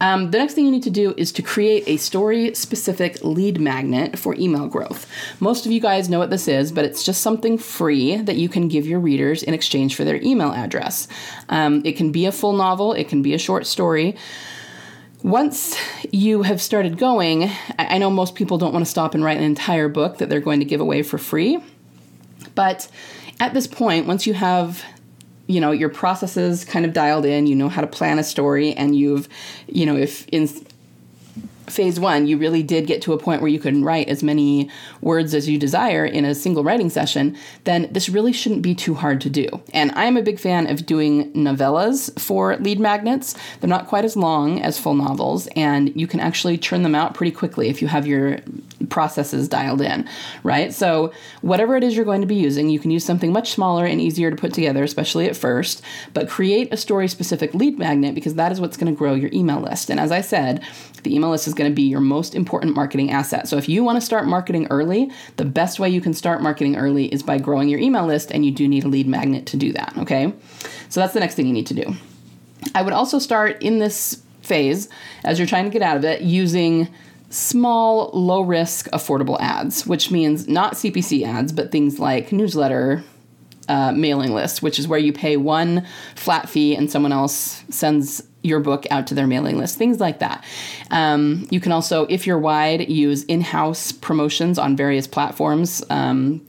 Um, 0.00 0.30
the 0.30 0.38
next 0.38 0.54
thing 0.54 0.64
you 0.64 0.70
need 0.70 0.84
to 0.84 0.90
do 0.90 1.14
is 1.16 1.32
to 1.32 1.42
create 1.42 1.84
a 1.86 1.96
story 1.96 2.54
specific 2.54 3.22
lead 3.24 3.60
magnet 3.60 4.18
for 4.18 4.34
email 4.36 4.66
growth. 4.66 5.06
Most 5.40 5.66
of 5.66 5.72
you 5.72 5.80
guys 5.80 6.08
know 6.08 6.18
what 6.18 6.30
this 6.30 6.48
is, 6.48 6.70
but 6.72 6.84
it's 6.84 7.02
just 7.02 7.20
something 7.20 7.58
free 7.58 8.16
that 8.16 8.36
you 8.36 8.48
can 8.48 8.68
give 8.68 8.86
your 8.86 9.00
readers 9.00 9.42
in 9.42 9.54
exchange 9.54 9.96
for 9.96 10.04
their 10.04 10.22
email 10.22 10.52
address. 10.52 11.08
Um, 11.48 11.82
it 11.84 11.96
can 11.96 12.12
be 12.12 12.26
a 12.26 12.32
full 12.32 12.52
novel, 12.52 12.92
it 12.92 13.08
can 13.08 13.22
be 13.22 13.34
a 13.34 13.38
short 13.38 13.66
story. 13.66 14.16
Once 15.24 15.76
you 16.12 16.42
have 16.42 16.60
started 16.60 16.96
going, 16.96 17.50
I 17.76 17.98
know 17.98 18.08
most 18.08 18.36
people 18.36 18.56
don't 18.56 18.72
want 18.72 18.84
to 18.84 18.90
stop 18.90 19.14
and 19.14 19.24
write 19.24 19.36
an 19.36 19.42
entire 19.42 19.88
book 19.88 20.18
that 20.18 20.28
they're 20.28 20.38
going 20.38 20.60
to 20.60 20.64
give 20.64 20.80
away 20.80 21.02
for 21.02 21.18
free. 21.18 21.58
But 22.54 22.88
at 23.40 23.52
this 23.52 23.66
point, 23.66 24.06
once 24.06 24.28
you 24.28 24.34
have 24.34 24.84
you 25.48 25.60
know 25.60 25.72
your 25.72 25.88
processes 25.88 26.64
kind 26.64 26.84
of 26.84 26.92
dialed 26.92 27.24
in 27.24 27.46
you 27.46 27.56
know 27.56 27.68
how 27.68 27.80
to 27.80 27.86
plan 27.86 28.18
a 28.18 28.24
story 28.24 28.72
and 28.74 28.94
you've 28.94 29.28
you 29.66 29.84
know 29.84 29.96
if 29.96 30.28
in 30.28 30.46
phase 31.70 32.00
one, 32.00 32.26
you 32.26 32.36
really 32.36 32.62
did 32.62 32.86
get 32.86 33.02
to 33.02 33.12
a 33.12 33.18
point 33.18 33.40
where 33.40 33.50
you 33.50 33.58
can 33.58 33.84
write 33.84 34.08
as 34.08 34.22
many 34.22 34.70
words 35.00 35.34
as 35.34 35.48
you 35.48 35.58
desire 35.58 36.04
in 36.04 36.24
a 36.24 36.34
single 36.34 36.64
writing 36.64 36.90
session, 36.90 37.36
then 37.64 37.88
this 37.92 38.08
really 38.08 38.32
shouldn't 38.32 38.62
be 38.62 38.74
too 38.74 38.94
hard 38.94 39.20
to 39.20 39.30
do. 39.30 39.48
And 39.72 39.90
I'm 39.92 40.16
a 40.16 40.22
big 40.22 40.38
fan 40.38 40.66
of 40.66 40.86
doing 40.86 41.32
novellas 41.32 42.18
for 42.18 42.56
lead 42.56 42.80
magnets. 42.80 43.34
They're 43.60 43.68
not 43.68 43.88
quite 43.88 44.04
as 44.04 44.16
long 44.16 44.60
as 44.62 44.78
full 44.78 44.94
novels, 44.94 45.48
and 45.56 45.94
you 45.98 46.06
can 46.06 46.20
actually 46.20 46.58
churn 46.58 46.82
them 46.82 46.94
out 46.94 47.14
pretty 47.14 47.32
quickly 47.32 47.68
if 47.68 47.82
you 47.82 47.88
have 47.88 48.06
your 48.06 48.38
processes 48.98 49.46
dialed 49.48 49.80
in, 49.80 50.08
right? 50.42 50.74
So, 50.74 51.12
whatever 51.40 51.76
it 51.76 51.84
is 51.84 51.94
you're 51.94 52.04
going 52.04 52.20
to 52.20 52.26
be 52.26 52.34
using, 52.34 52.68
you 52.68 52.80
can 52.80 52.90
use 52.90 53.04
something 53.04 53.32
much 53.32 53.52
smaller 53.52 53.86
and 53.86 54.00
easier 54.00 54.28
to 54.28 54.36
put 54.36 54.52
together, 54.52 54.82
especially 54.82 55.28
at 55.28 55.36
first, 55.36 55.82
but 56.14 56.28
create 56.28 56.74
a 56.74 56.76
story 56.76 57.06
specific 57.06 57.54
lead 57.54 57.78
magnet 57.78 58.16
because 58.16 58.34
that 58.34 58.50
is 58.50 58.60
what's 58.60 58.76
going 58.76 58.92
to 58.92 58.98
grow 58.98 59.14
your 59.14 59.30
email 59.32 59.60
list. 59.60 59.88
And 59.88 60.00
as 60.00 60.10
I 60.10 60.20
said, 60.20 60.64
the 61.04 61.14
email 61.14 61.30
list 61.30 61.46
is 61.46 61.54
going 61.54 61.70
to 61.70 61.74
be 61.76 61.84
your 61.84 62.00
most 62.00 62.34
important 62.34 62.74
marketing 62.74 63.12
asset. 63.12 63.46
So 63.46 63.56
if 63.56 63.68
you 63.68 63.84
want 63.84 63.98
to 63.98 64.04
start 64.04 64.26
marketing 64.26 64.66
early, 64.68 65.12
the 65.36 65.44
best 65.44 65.78
way 65.78 65.88
you 65.88 66.00
can 66.00 66.12
start 66.12 66.42
marketing 66.42 66.74
early 66.74 67.06
is 67.14 67.22
by 67.22 67.38
growing 67.38 67.68
your 67.68 67.78
email 67.78 68.04
list, 68.04 68.32
and 68.32 68.44
you 68.44 68.50
do 68.50 68.66
need 68.66 68.82
a 68.82 68.88
lead 68.88 69.06
magnet 69.06 69.46
to 69.46 69.56
do 69.56 69.72
that, 69.74 69.96
okay? 69.98 70.32
So 70.88 70.98
that's 70.98 71.14
the 71.14 71.20
next 71.20 71.36
thing 71.36 71.46
you 71.46 71.52
need 71.52 71.68
to 71.68 71.74
do. 71.74 71.94
I 72.74 72.82
would 72.82 72.94
also 72.94 73.20
start 73.20 73.62
in 73.62 73.78
this 73.78 74.24
phase, 74.42 74.88
as 75.22 75.38
you're 75.38 75.46
trying 75.46 75.66
to 75.66 75.70
get 75.70 75.82
out 75.82 75.96
of 75.96 76.04
it, 76.04 76.22
using 76.22 76.88
small, 77.30 78.10
low 78.12 78.40
risk, 78.40 78.88
affordable 78.90 79.38
ads, 79.40 79.86
which 79.86 80.10
means 80.10 80.48
not 80.48 80.74
CPC 80.74 81.24
ads, 81.26 81.52
but 81.52 81.70
things 81.70 81.98
like 81.98 82.32
newsletter 82.32 83.04
uh, 83.68 83.92
mailing 83.92 84.32
list, 84.32 84.62
which 84.62 84.78
is 84.78 84.88
where 84.88 84.98
you 84.98 85.12
pay 85.12 85.36
one 85.36 85.86
flat 86.14 86.48
fee 86.48 86.74
and 86.74 86.90
someone 86.90 87.12
else 87.12 87.62
sends 87.68 88.22
your 88.42 88.60
book 88.60 88.86
out 88.90 89.06
to 89.08 89.14
their 89.14 89.26
mailing 89.26 89.58
list, 89.58 89.76
things 89.76 90.00
like 90.00 90.20
that. 90.20 90.44
Um, 90.90 91.46
you 91.50 91.60
can 91.60 91.72
also, 91.72 92.06
if 92.06 92.26
you're 92.26 92.38
wide, 92.38 92.88
use 92.88 93.24
in 93.24 93.40
house 93.42 93.92
promotions 93.92 94.58
on 94.58 94.76
various 94.76 95.06
platforms. 95.06 95.84
Um, 95.90 96.47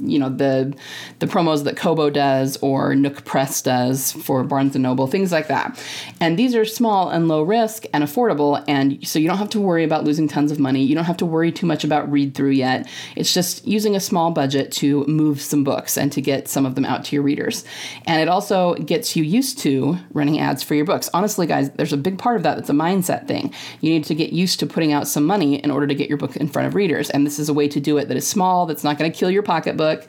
you 0.00 0.18
know 0.18 0.28
the 0.28 0.74
the 1.18 1.26
promos 1.26 1.64
that 1.64 1.76
Kobo 1.76 2.10
does 2.10 2.56
or 2.58 2.94
Nook 2.94 3.24
Press 3.24 3.62
does 3.62 4.12
for 4.12 4.44
Barnes 4.44 4.74
and 4.74 4.82
Noble, 4.82 5.06
things 5.06 5.32
like 5.32 5.48
that. 5.48 5.82
And 6.20 6.38
these 6.38 6.54
are 6.54 6.64
small 6.64 7.10
and 7.10 7.28
low 7.28 7.42
risk 7.42 7.84
and 7.92 8.04
affordable, 8.04 8.62
and 8.68 9.06
so 9.06 9.18
you 9.18 9.28
don't 9.28 9.38
have 9.38 9.50
to 9.50 9.60
worry 9.60 9.84
about 9.84 10.04
losing 10.04 10.28
tons 10.28 10.52
of 10.52 10.58
money. 10.58 10.82
You 10.82 10.94
don't 10.94 11.04
have 11.04 11.16
to 11.18 11.26
worry 11.26 11.52
too 11.52 11.66
much 11.66 11.84
about 11.84 12.10
read 12.10 12.34
through 12.34 12.50
yet. 12.50 12.88
It's 13.16 13.32
just 13.32 13.66
using 13.66 13.96
a 13.96 14.00
small 14.00 14.30
budget 14.30 14.72
to 14.72 15.04
move 15.06 15.40
some 15.40 15.64
books 15.64 15.96
and 15.96 16.12
to 16.12 16.20
get 16.20 16.48
some 16.48 16.66
of 16.66 16.74
them 16.74 16.84
out 16.84 17.04
to 17.06 17.16
your 17.16 17.22
readers. 17.22 17.64
And 18.06 18.20
it 18.20 18.28
also 18.28 18.74
gets 18.74 19.16
you 19.16 19.24
used 19.24 19.58
to 19.60 19.98
running 20.12 20.38
ads 20.40 20.62
for 20.62 20.74
your 20.74 20.84
books. 20.84 21.10
Honestly, 21.12 21.46
guys, 21.46 21.70
there's 21.70 21.92
a 21.92 21.96
big 21.96 22.18
part 22.18 22.36
of 22.36 22.42
that 22.44 22.56
that's 22.56 22.70
a 22.70 22.74
mindset 22.74 23.26
thing. 23.26 23.52
You 23.80 23.90
need 23.90 24.04
to 24.04 24.14
get 24.14 24.32
used 24.32 24.60
to 24.60 24.66
putting 24.66 24.92
out 24.92 25.08
some 25.08 25.24
money 25.24 25.56
in 25.56 25.70
order 25.70 25.86
to 25.86 25.94
get 25.94 26.08
your 26.08 26.18
book 26.18 26.36
in 26.36 26.48
front 26.48 26.68
of 26.68 26.74
readers, 26.74 27.10
and 27.10 27.26
this 27.26 27.38
is 27.38 27.48
a 27.48 27.54
way 27.54 27.68
to 27.68 27.80
do 27.80 27.98
it 27.98 28.08
that 28.08 28.16
is 28.16 28.26
small, 28.26 28.66
that's 28.66 28.84
not 28.84 28.98
going 28.98 29.10
to 29.10 29.18
kill 29.18 29.30
your 29.30 29.42
pocketbook 29.42 29.79
book. 29.84 30.00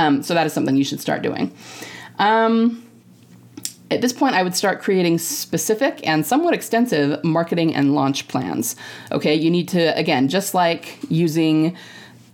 Um, 0.00 0.22
so 0.22 0.30
that 0.34 0.46
is 0.46 0.52
something 0.52 0.76
you 0.76 0.88
should 0.90 1.00
start 1.00 1.20
doing. 1.22 1.44
Um, 2.18 2.80
at 3.90 4.00
this 4.00 4.12
point, 4.12 4.34
I 4.34 4.42
would 4.42 4.56
start 4.56 4.82
creating 4.86 5.18
specific 5.18 5.94
and 6.06 6.26
somewhat 6.26 6.54
extensive 6.54 7.22
marketing 7.22 7.74
and 7.74 7.94
launch 7.94 8.28
plans. 8.28 8.76
Okay, 9.12 9.34
you 9.34 9.50
need 9.50 9.68
to, 9.68 9.82
again, 9.96 10.28
just 10.28 10.54
like 10.54 10.98
using 11.08 11.76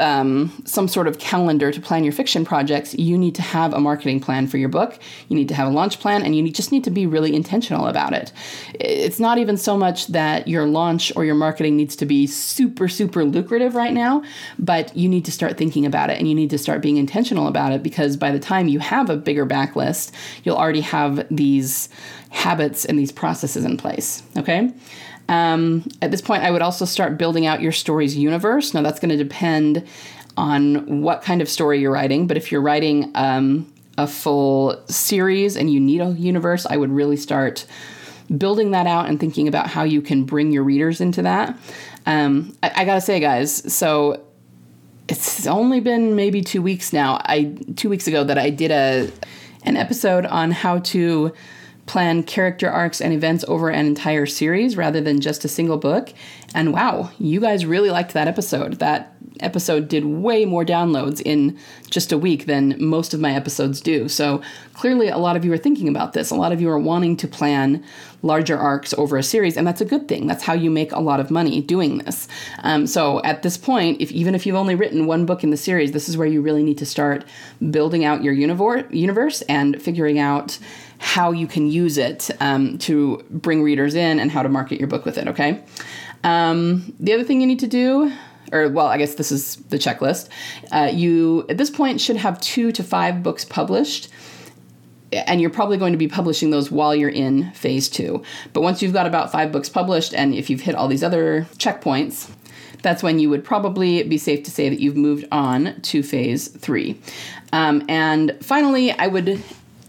um, 0.01 0.63
some 0.65 0.89
sort 0.89 1.07
of 1.07 1.19
calendar 1.19 1.71
to 1.71 1.81
plan 1.81 2.03
your 2.03 2.13
fiction 2.13 2.45
projects, 2.45 2.95
you 2.95 3.17
need 3.17 3.35
to 3.37 3.43
have 3.43 3.73
a 3.73 3.81
marketing 3.81 4.21
plan 4.21 4.47
for 4.47 4.57
your 4.57 4.69
book. 4.69 4.99
You 5.29 5.37
need 5.37 5.49
to 5.49 5.55
have 5.55 5.69
a 5.69 5.71
launch 5.71 6.01
plan, 6.01 6.23
and 6.23 6.35
you 6.35 6.43
need, 6.43 6.55
just 6.55 6.73
need 6.73 6.85
to 6.85 6.91
be 6.91 7.07
really 7.07 7.35
intentional 7.35 7.87
about 7.87 8.13
it. 8.13 8.33
It's 8.75 9.21
not 9.21 9.39
even 9.39 9.57
so 9.57 9.77
much 9.77 10.09
that 10.09 10.49
your 10.49 10.67
launch 10.67 11.13
or 11.15 11.25
your 11.25 11.35
marketing 11.35 11.77
needs 11.77 11.95
to 11.97 12.07
be 12.07 12.27
super, 12.27 12.89
super 12.89 13.25
lucrative 13.25 13.75
right 13.75 13.93
now, 13.93 14.23
but 14.59 14.97
you 14.97 15.09
need 15.09 15.25
to 15.27 15.33
start 15.33 15.57
thinking 15.57 15.87
about 15.87 16.11
it 16.11 16.19
and 16.19 16.29
you 16.29 16.35
need 16.35 16.51
to 16.51 16.59
start 16.59 16.81
being 16.81 16.97
intentional 16.97 17.47
about 17.47 17.73
it 17.73 17.83
because 17.83 18.17
by 18.17 18.31
the 18.31 18.41
time 18.41 18.69
you 18.69 18.79
have 18.79 19.11
a 19.11 19.17
bigger 19.17 19.47
backlist, 19.47 20.13
you'll 20.43 20.57
already 20.57 20.81
have 20.81 21.27
these 21.31 21.89
habits 22.31 22.85
and 22.85 22.99
these 22.99 23.13
processes 23.13 23.65
in 23.65 23.77
place. 23.77 24.23
Okay? 24.37 24.73
Um, 25.31 25.89
at 26.03 26.11
this 26.11 26.21
point, 26.21 26.43
I 26.43 26.51
would 26.51 26.61
also 26.61 26.85
start 26.85 27.17
building 27.17 27.47
out 27.47 27.63
your 27.63 27.73
story's 27.73 28.17
universe. 28.17 28.75
Now, 28.75 28.83
that's 28.83 28.99
going 28.99 29.17
to 29.17 29.17
depend 29.17 29.87
on 30.37 31.03
what 31.03 31.23
kind 31.23 31.41
of 31.41 31.49
story 31.49 31.81
you're 31.81 31.93
writing, 31.93 32.27
but 32.27 32.37
if 32.37 32.51
you're 32.51 32.61
writing 32.61 33.13
um, 33.15 33.73
a 33.97 34.09
full 34.09 34.83
series 34.89 35.57
and 35.57 35.73
you 35.73 35.79
need 35.79 36.01
a 36.01 36.11
universe, 36.11 36.67
I 36.67 36.77
would 36.77 36.91
really 36.91 37.17
start 37.17 37.65
building 38.37 38.73
that 38.73 38.89
out 38.89 39.09
and 39.09 39.21
thinking 39.21 39.47
about 39.47 39.69
how 39.69 39.85
you 39.85 40.03
can 40.03 40.25
bring 40.25 40.51
your 40.51 40.65
readers 40.65 41.01
into 41.01 41.23
that. 41.23 41.57
Um, 42.07 42.57
I, 42.63 42.73
I 42.77 42.85
gotta 42.85 43.01
say, 43.01 43.21
guys, 43.21 43.73
so 43.73 44.25
it's 45.09 45.47
only 45.47 45.81
been 45.81 46.17
maybe 46.17 46.43
two 46.43 46.63
weeks 46.63 46.93
now. 46.93 47.21
I 47.25 47.57
two 47.77 47.89
weeks 47.89 48.07
ago 48.07 48.25
that 48.25 48.39
I 48.39 48.51
did 48.51 48.71
a 48.71 49.11
an 49.65 49.77
episode 49.77 50.27
on 50.27 50.53
how 50.53 50.79
to 50.79 51.33
plan 51.91 52.23
character 52.23 52.71
arcs 52.71 53.01
and 53.01 53.13
events 53.13 53.45
over 53.49 53.69
an 53.69 53.85
entire 53.85 54.25
series 54.25 54.77
rather 54.77 55.01
than 55.01 55.21
just 55.21 55.45
a 55.45 55.49
single 55.49 55.77
book. 55.77 56.13
And 56.55 56.73
wow, 56.73 57.11
you 57.19 57.41
guys 57.41 57.67
really 57.67 57.91
liked 57.91 58.13
that 58.13 58.29
episode. 58.29 58.75
That 58.75 59.13
episode 59.41 59.89
did 59.89 60.05
way 60.05 60.45
more 60.45 60.65
downloads 60.65 61.21
in 61.25 61.59
just 61.91 62.13
a 62.13 62.19
week 62.19 62.47
than 62.47 62.77
most 62.79 63.13
of 63.13 63.19
my 63.19 63.35
episodes 63.35 63.81
do. 63.81 64.09
So 64.09 64.41
clearly, 64.73 65.09
a 65.09 65.19
lot 65.19 65.35
of 65.35 65.45
you 65.45 65.53
are 65.53 65.59
thinking 65.59 65.89
about 65.89 66.13
this. 66.13 66.31
A 66.31 66.37
lot 66.37 66.53
of 66.53 66.61
you 66.61 66.71
are 66.71 66.79
wanting 66.79 67.17
to 67.17 67.27
plan 67.27 67.85
larger 68.23 68.57
arcs 68.57 68.95
over 68.95 69.17
a 69.17 69.23
series, 69.23 69.57
and 69.57 69.67
that's 69.67 69.81
a 69.81 69.85
good 69.85 70.07
thing. 70.07 70.29
That's 70.29 70.45
how 70.45 70.53
you 70.53 70.71
make 70.71 70.93
a 70.93 71.01
lot 71.01 71.19
of 71.19 71.31
money 71.31 71.61
doing 71.61 71.99
this. 71.99 72.29
Um, 72.61 72.87
so 72.87 73.21
at 73.23 73.43
this 73.43 73.57
point, 73.57 74.01
if 74.01 74.13
even 74.13 74.37
if 74.37 74.47
you've 74.47 74.57
only 74.57 74.77
written 74.77 75.07
one 75.07 75.27
book 75.27 75.43
in 75.43 75.51
the 75.51 75.57
series, 75.57 75.91
this 75.91 76.09
is 76.09 76.17
where 76.17 76.29
you 76.29 76.41
really 76.41 76.63
need 76.63 76.79
to 76.79 76.87
start 76.87 77.25
building 77.71 78.05
out 78.05 78.23
your 78.23 78.35
universe 78.35 79.43
and 79.43 79.83
figuring 79.83 80.21
out 80.21 80.59
how 81.01 81.33
you 81.33 81.47
can 81.47 81.67
use 81.67 81.99
it 81.99 82.31
um, 82.41 82.79
to 82.79 83.25
bring 83.31 83.63
readers 83.63 83.95
in 83.95 84.21
and 84.21 84.31
how 84.31 84.43
to 84.43 84.49
market 84.49 84.79
your 84.79 84.87
book 84.87 85.05
with 85.05 85.19
it, 85.19 85.27
okay? 85.27 85.65
Um, 86.23 86.95
the 87.01 87.15
other 87.15 87.25
thing 87.25 87.41
you 87.41 87.47
need 87.47 87.59
to 87.61 87.67
do, 87.67 88.13
or 88.53 88.69
well, 88.69 88.87
I 88.87 88.99
guess 88.99 89.15
this 89.15 89.33
is 89.33 89.57
the 89.71 89.79
checklist, 89.79 90.29
uh, 90.71 90.91
you 90.93 91.47
at 91.49 91.57
this 91.57 91.71
point 91.71 92.01
should 92.01 92.17
have 92.17 92.39
two 92.41 92.71
to 92.73 92.85
five 92.85 93.23
books 93.23 93.45
published. 93.45 94.09
And 95.13 95.41
you're 95.41 95.51
probably 95.51 95.77
going 95.77 95.93
to 95.93 95.99
be 95.99 96.07
publishing 96.07 96.51
those 96.51 96.71
while 96.71 96.95
you're 96.95 97.09
in 97.09 97.51
phase 97.51 97.89
two. 97.89 98.23
But 98.53 98.61
once 98.61 98.81
you've 98.81 98.93
got 98.93 99.09
about 99.09 99.33
five 99.33 99.51
books 99.51 99.69
published, 99.69 100.15
and 100.15 100.33
if 100.35 100.49
you've 100.49 100.61
hit 100.61 100.77
all 100.77 100.87
these 100.87 101.03
other 101.03 101.49
checkpoints, 101.57 102.31
that's 102.83 103.03
when 103.03 103.19
you 103.19 103.29
would 103.29 103.45
probably 103.45 104.05
be 104.05 104.19
safe 104.19 104.45
to 104.45 104.53
say 104.53 104.69
that 104.69 104.79
you've 104.79 104.97
moved 104.97 105.27
on 105.33 105.81
to 105.81 106.05
phase 106.05 106.47
three. 106.47 107.01
Um, 107.53 107.85
and 107.89 108.37
finally, 108.41 108.93
I 108.93 109.09
would 109.09 109.43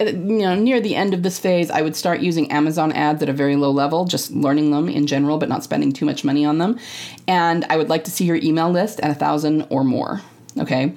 you 0.07 0.39
know, 0.39 0.55
near 0.55 0.79
the 0.79 0.95
end 0.95 1.13
of 1.13 1.23
this 1.23 1.39
phase, 1.39 1.69
I 1.69 1.81
would 1.81 1.95
start 1.95 2.21
using 2.21 2.51
Amazon 2.51 2.91
ads 2.91 3.21
at 3.21 3.29
a 3.29 3.33
very 3.33 3.55
low 3.55 3.71
level, 3.71 4.05
just 4.05 4.31
learning 4.31 4.71
them 4.71 4.89
in 4.89 5.07
general, 5.07 5.37
but 5.37 5.49
not 5.49 5.63
spending 5.63 5.91
too 5.91 6.05
much 6.05 6.23
money 6.23 6.45
on 6.45 6.57
them. 6.57 6.79
And 7.27 7.65
I 7.69 7.77
would 7.77 7.89
like 7.89 8.03
to 8.05 8.11
see 8.11 8.25
your 8.25 8.37
email 8.37 8.69
list 8.69 8.99
at 9.01 9.11
a 9.11 9.15
thousand 9.15 9.67
or 9.69 9.83
more. 9.83 10.21
Okay. 10.57 10.93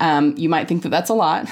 Um, 0.00 0.34
you 0.36 0.48
might 0.48 0.68
think 0.68 0.82
that 0.82 0.88
that's 0.88 1.10
a 1.10 1.14
lot. 1.14 1.48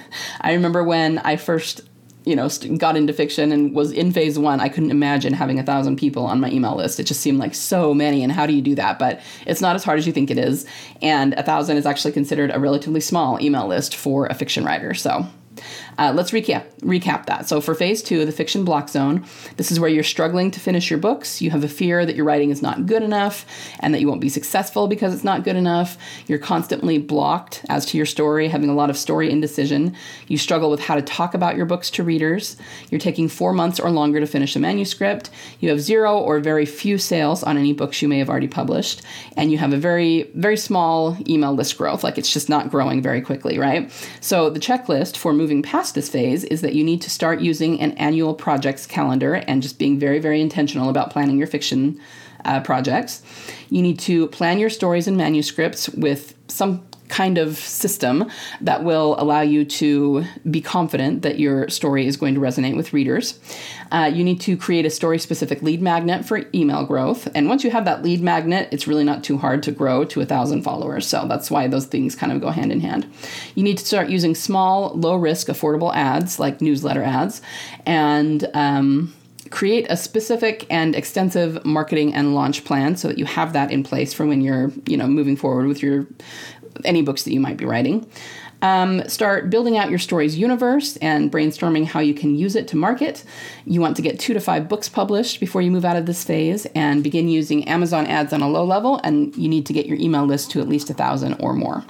I 0.40 0.54
remember 0.54 0.82
when 0.82 1.18
I 1.18 1.36
first 1.36 1.82
you 2.24 2.36
know 2.36 2.48
got 2.76 2.96
into 2.96 3.12
fiction 3.12 3.52
and 3.52 3.74
was 3.74 3.90
in 3.90 4.12
phase 4.12 4.38
one 4.38 4.60
i 4.60 4.68
couldn't 4.68 4.90
imagine 4.90 5.32
having 5.32 5.58
a 5.58 5.62
thousand 5.62 5.96
people 5.96 6.24
on 6.24 6.40
my 6.40 6.48
email 6.50 6.76
list 6.76 7.00
it 7.00 7.04
just 7.04 7.20
seemed 7.20 7.38
like 7.38 7.54
so 7.54 7.92
many 7.92 8.22
and 8.22 8.32
how 8.32 8.46
do 8.46 8.52
you 8.52 8.62
do 8.62 8.74
that 8.74 8.98
but 8.98 9.20
it's 9.46 9.60
not 9.60 9.74
as 9.74 9.82
hard 9.82 9.98
as 9.98 10.06
you 10.06 10.12
think 10.12 10.30
it 10.30 10.38
is 10.38 10.66
and 11.00 11.34
a 11.34 11.42
thousand 11.42 11.76
is 11.76 11.86
actually 11.86 12.12
considered 12.12 12.50
a 12.52 12.60
relatively 12.60 13.00
small 13.00 13.40
email 13.40 13.66
list 13.66 13.96
for 13.96 14.26
a 14.26 14.34
fiction 14.34 14.64
writer 14.64 14.94
so 14.94 15.26
uh, 15.98 16.12
let's 16.14 16.30
recap 16.30 16.64
recap 16.80 17.26
that. 17.26 17.48
So 17.48 17.60
for 17.60 17.74
phase 17.74 18.02
two, 18.02 18.24
the 18.24 18.32
fiction 18.32 18.64
block 18.64 18.88
zone, 18.88 19.24
this 19.56 19.70
is 19.70 19.78
where 19.78 19.90
you're 19.90 20.02
struggling 20.02 20.50
to 20.50 20.60
finish 20.60 20.90
your 20.90 20.98
books. 20.98 21.40
You 21.40 21.50
have 21.50 21.64
a 21.64 21.68
fear 21.68 22.04
that 22.04 22.16
your 22.16 22.24
writing 22.24 22.50
is 22.50 22.62
not 22.62 22.86
good 22.86 23.02
enough 23.02 23.46
and 23.80 23.94
that 23.94 24.00
you 24.00 24.08
won't 24.08 24.20
be 24.20 24.28
successful 24.28 24.88
because 24.88 25.14
it's 25.14 25.24
not 25.24 25.44
good 25.44 25.56
enough. 25.56 25.96
You're 26.26 26.38
constantly 26.38 26.98
blocked 26.98 27.64
as 27.68 27.86
to 27.86 27.96
your 27.96 28.06
story, 28.06 28.48
having 28.48 28.68
a 28.68 28.74
lot 28.74 28.90
of 28.90 28.96
story 28.96 29.30
indecision. 29.30 29.94
You 30.26 30.38
struggle 30.38 30.70
with 30.70 30.80
how 30.80 30.94
to 30.94 31.02
talk 31.02 31.34
about 31.34 31.56
your 31.56 31.66
books 31.66 31.90
to 31.90 32.02
readers. 32.02 32.56
You're 32.90 33.00
taking 33.00 33.28
four 33.28 33.52
months 33.52 33.78
or 33.78 33.90
longer 33.90 34.18
to 34.20 34.26
finish 34.26 34.56
a 34.56 34.58
manuscript. 34.58 35.30
You 35.60 35.68
have 35.70 35.80
zero 35.80 36.18
or 36.18 36.40
very 36.40 36.66
few 36.66 36.98
sales 36.98 37.42
on 37.42 37.56
any 37.56 37.72
books 37.72 38.02
you 38.02 38.08
may 38.08 38.18
have 38.18 38.30
already 38.30 38.48
published, 38.48 39.02
and 39.36 39.52
you 39.52 39.58
have 39.58 39.72
a 39.72 39.76
very 39.76 40.30
very 40.34 40.56
small 40.56 41.16
email 41.28 41.52
list 41.52 41.76
growth. 41.78 42.02
Like 42.02 42.18
it's 42.18 42.32
just 42.32 42.48
not 42.48 42.70
growing 42.70 43.02
very 43.02 43.20
quickly, 43.20 43.58
right? 43.58 43.90
So 44.20 44.50
the 44.50 44.60
checklist 44.60 45.16
for 45.16 45.32
moving 45.32 45.62
past 45.62 45.81
past 45.82 45.96
this 45.96 46.08
phase 46.08 46.44
is 46.44 46.60
that 46.60 46.74
you 46.74 46.84
need 46.84 47.02
to 47.02 47.10
start 47.10 47.40
using 47.40 47.80
an 47.80 47.90
annual 47.94 48.34
projects 48.34 48.86
calendar 48.86 49.34
and 49.34 49.60
just 49.60 49.80
being 49.80 49.98
very, 49.98 50.20
very 50.20 50.40
intentional 50.40 50.88
about 50.88 51.10
planning 51.10 51.36
your 51.36 51.48
fiction 51.48 52.00
uh, 52.44 52.60
projects. 52.60 53.20
You 53.68 53.82
need 53.82 53.98
to 53.98 54.28
plan 54.28 54.60
your 54.60 54.70
stories 54.70 55.08
and 55.08 55.16
manuscripts 55.16 55.88
with 55.88 56.36
some 56.46 56.86
kind 57.12 57.36
of 57.36 57.58
system 57.58 58.28
that 58.62 58.84
will 58.84 59.14
allow 59.18 59.42
you 59.42 59.66
to 59.66 60.24
be 60.50 60.62
confident 60.62 61.20
that 61.20 61.38
your 61.38 61.68
story 61.68 62.06
is 62.06 62.16
going 62.16 62.34
to 62.34 62.40
resonate 62.40 62.74
with 62.74 62.94
readers. 62.94 63.38
Uh, 63.92 64.10
you 64.12 64.24
need 64.24 64.40
to 64.40 64.56
create 64.56 64.86
a 64.86 64.90
story 64.90 65.18
specific 65.18 65.60
lead 65.60 65.82
magnet 65.82 66.24
for 66.24 66.42
email 66.54 66.86
growth. 66.86 67.28
And 67.34 67.50
once 67.50 67.64
you 67.64 67.70
have 67.70 67.84
that 67.84 68.02
lead 68.02 68.22
magnet, 68.22 68.70
it's 68.72 68.88
really 68.88 69.04
not 69.04 69.22
too 69.22 69.36
hard 69.36 69.62
to 69.64 69.70
grow 69.70 70.06
to 70.06 70.22
a 70.22 70.24
thousand 70.24 70.62
followers. 70.62 71.06
So 71.06 71.26
that's 71.28 71.50
why 71.50 71.66
those 71.66 71.84
things 71.84 72.14
kind 72.14 72.32
of 72.32 72.40
go 72.40 72.48
hand 72.48 72.72
in 72.72 72.80
hand. 72.80 73.06
You 73.54 73.62
need 73.62 73.76
to 73.76 73.84
start 73.84 74.08
using 74.08 74.34
small, 74.34 74.94
low 74.94 75.16
risk, 75.16 75.48
affordable 75.48 75.94
ads 75.94 76.38
like 76.38 76.62
newsletter 76.62 77.02
ads. 77.02 77.42
And, 77.84 78.48
um, 78.54 79.12
create 79.52 79.86
a 79.90 79.96
specific 79.96 80.66
and 80.70 80.96
extensive 80.96 81.62
marketing 81.64 82.14
and 82.14 82.34
launch 82.34 82.64
plan 82.64 82.96
so 82.96 83.06
that 83.08 83.18
you 83.18 83.26
have 83.26 83.52
that 83.52 83.70
in 83.70 83.82
place 83.84 84.14
for 84.14 84.26
when 84.26 84.40
you're 84.40 84.72
you 84.86 84.96
know 84.96 85.06
moving 85.06 85.36
forward 85.36 85.66
with 85.66 85.82
your 85.82 86.06
any 86.84 87.02
books 87.02 87.22
that 87.24 87.32
you 87.32 87.40
might 87.40 87.56
be 87.56 87.64
writing. 87.64 88.06
Um, 88.62 89.06
start 89.08 89.50
building 89.50 89.76
out 89.76 89.90
your 89.90 89.98
story's 89.98 90.38
universe 90.38 90.96
and 90.98 91.32
brainstorming 91.32 91.84
how 91.84 91.98
you 91.98 92.14
can 92.14 92.36
use 92.36 92.54
it 92.54 92.68
to 92.68 92.76
market. 92.76 93.24
You 93.64 93.80
want 93.80 93.96
to 93.96 94.02
get 94.02 94.20
two 94.20 94.34
to 94.34 94.40
five 94.40 94.68
books 94.68 94.88
published 94.88 95.40
before 95.40 95.62
you 95.62 95.72
move 95.72 95.84
out 95.84 95.96
of 95.96 96.06
this 96.06 96.22
phase 96.22 96.64
and 96.76 97.02
begin 97.02 97.28
using 97.28 97.66
Amazon 97.68 98.06
ads 98.06 98.32
on 98.32 98.40
a 98.40 98.48
low 98.48 98.64
level, 98.64 99.00
and 99.02 99.36
you 99.36 99.48
need 99.48 99.66
to 99.66 99.72
get 99.72 99.86
your 99.86 99.98
email 99.98 100.24
list 100.24 100.52
to 100.52 100.60
at 100.60 100.68
least 100.68 100.90
a 100.90 100.94
thousand 100.94 101.34
or 101.40 101.54
more. 101.54 101.84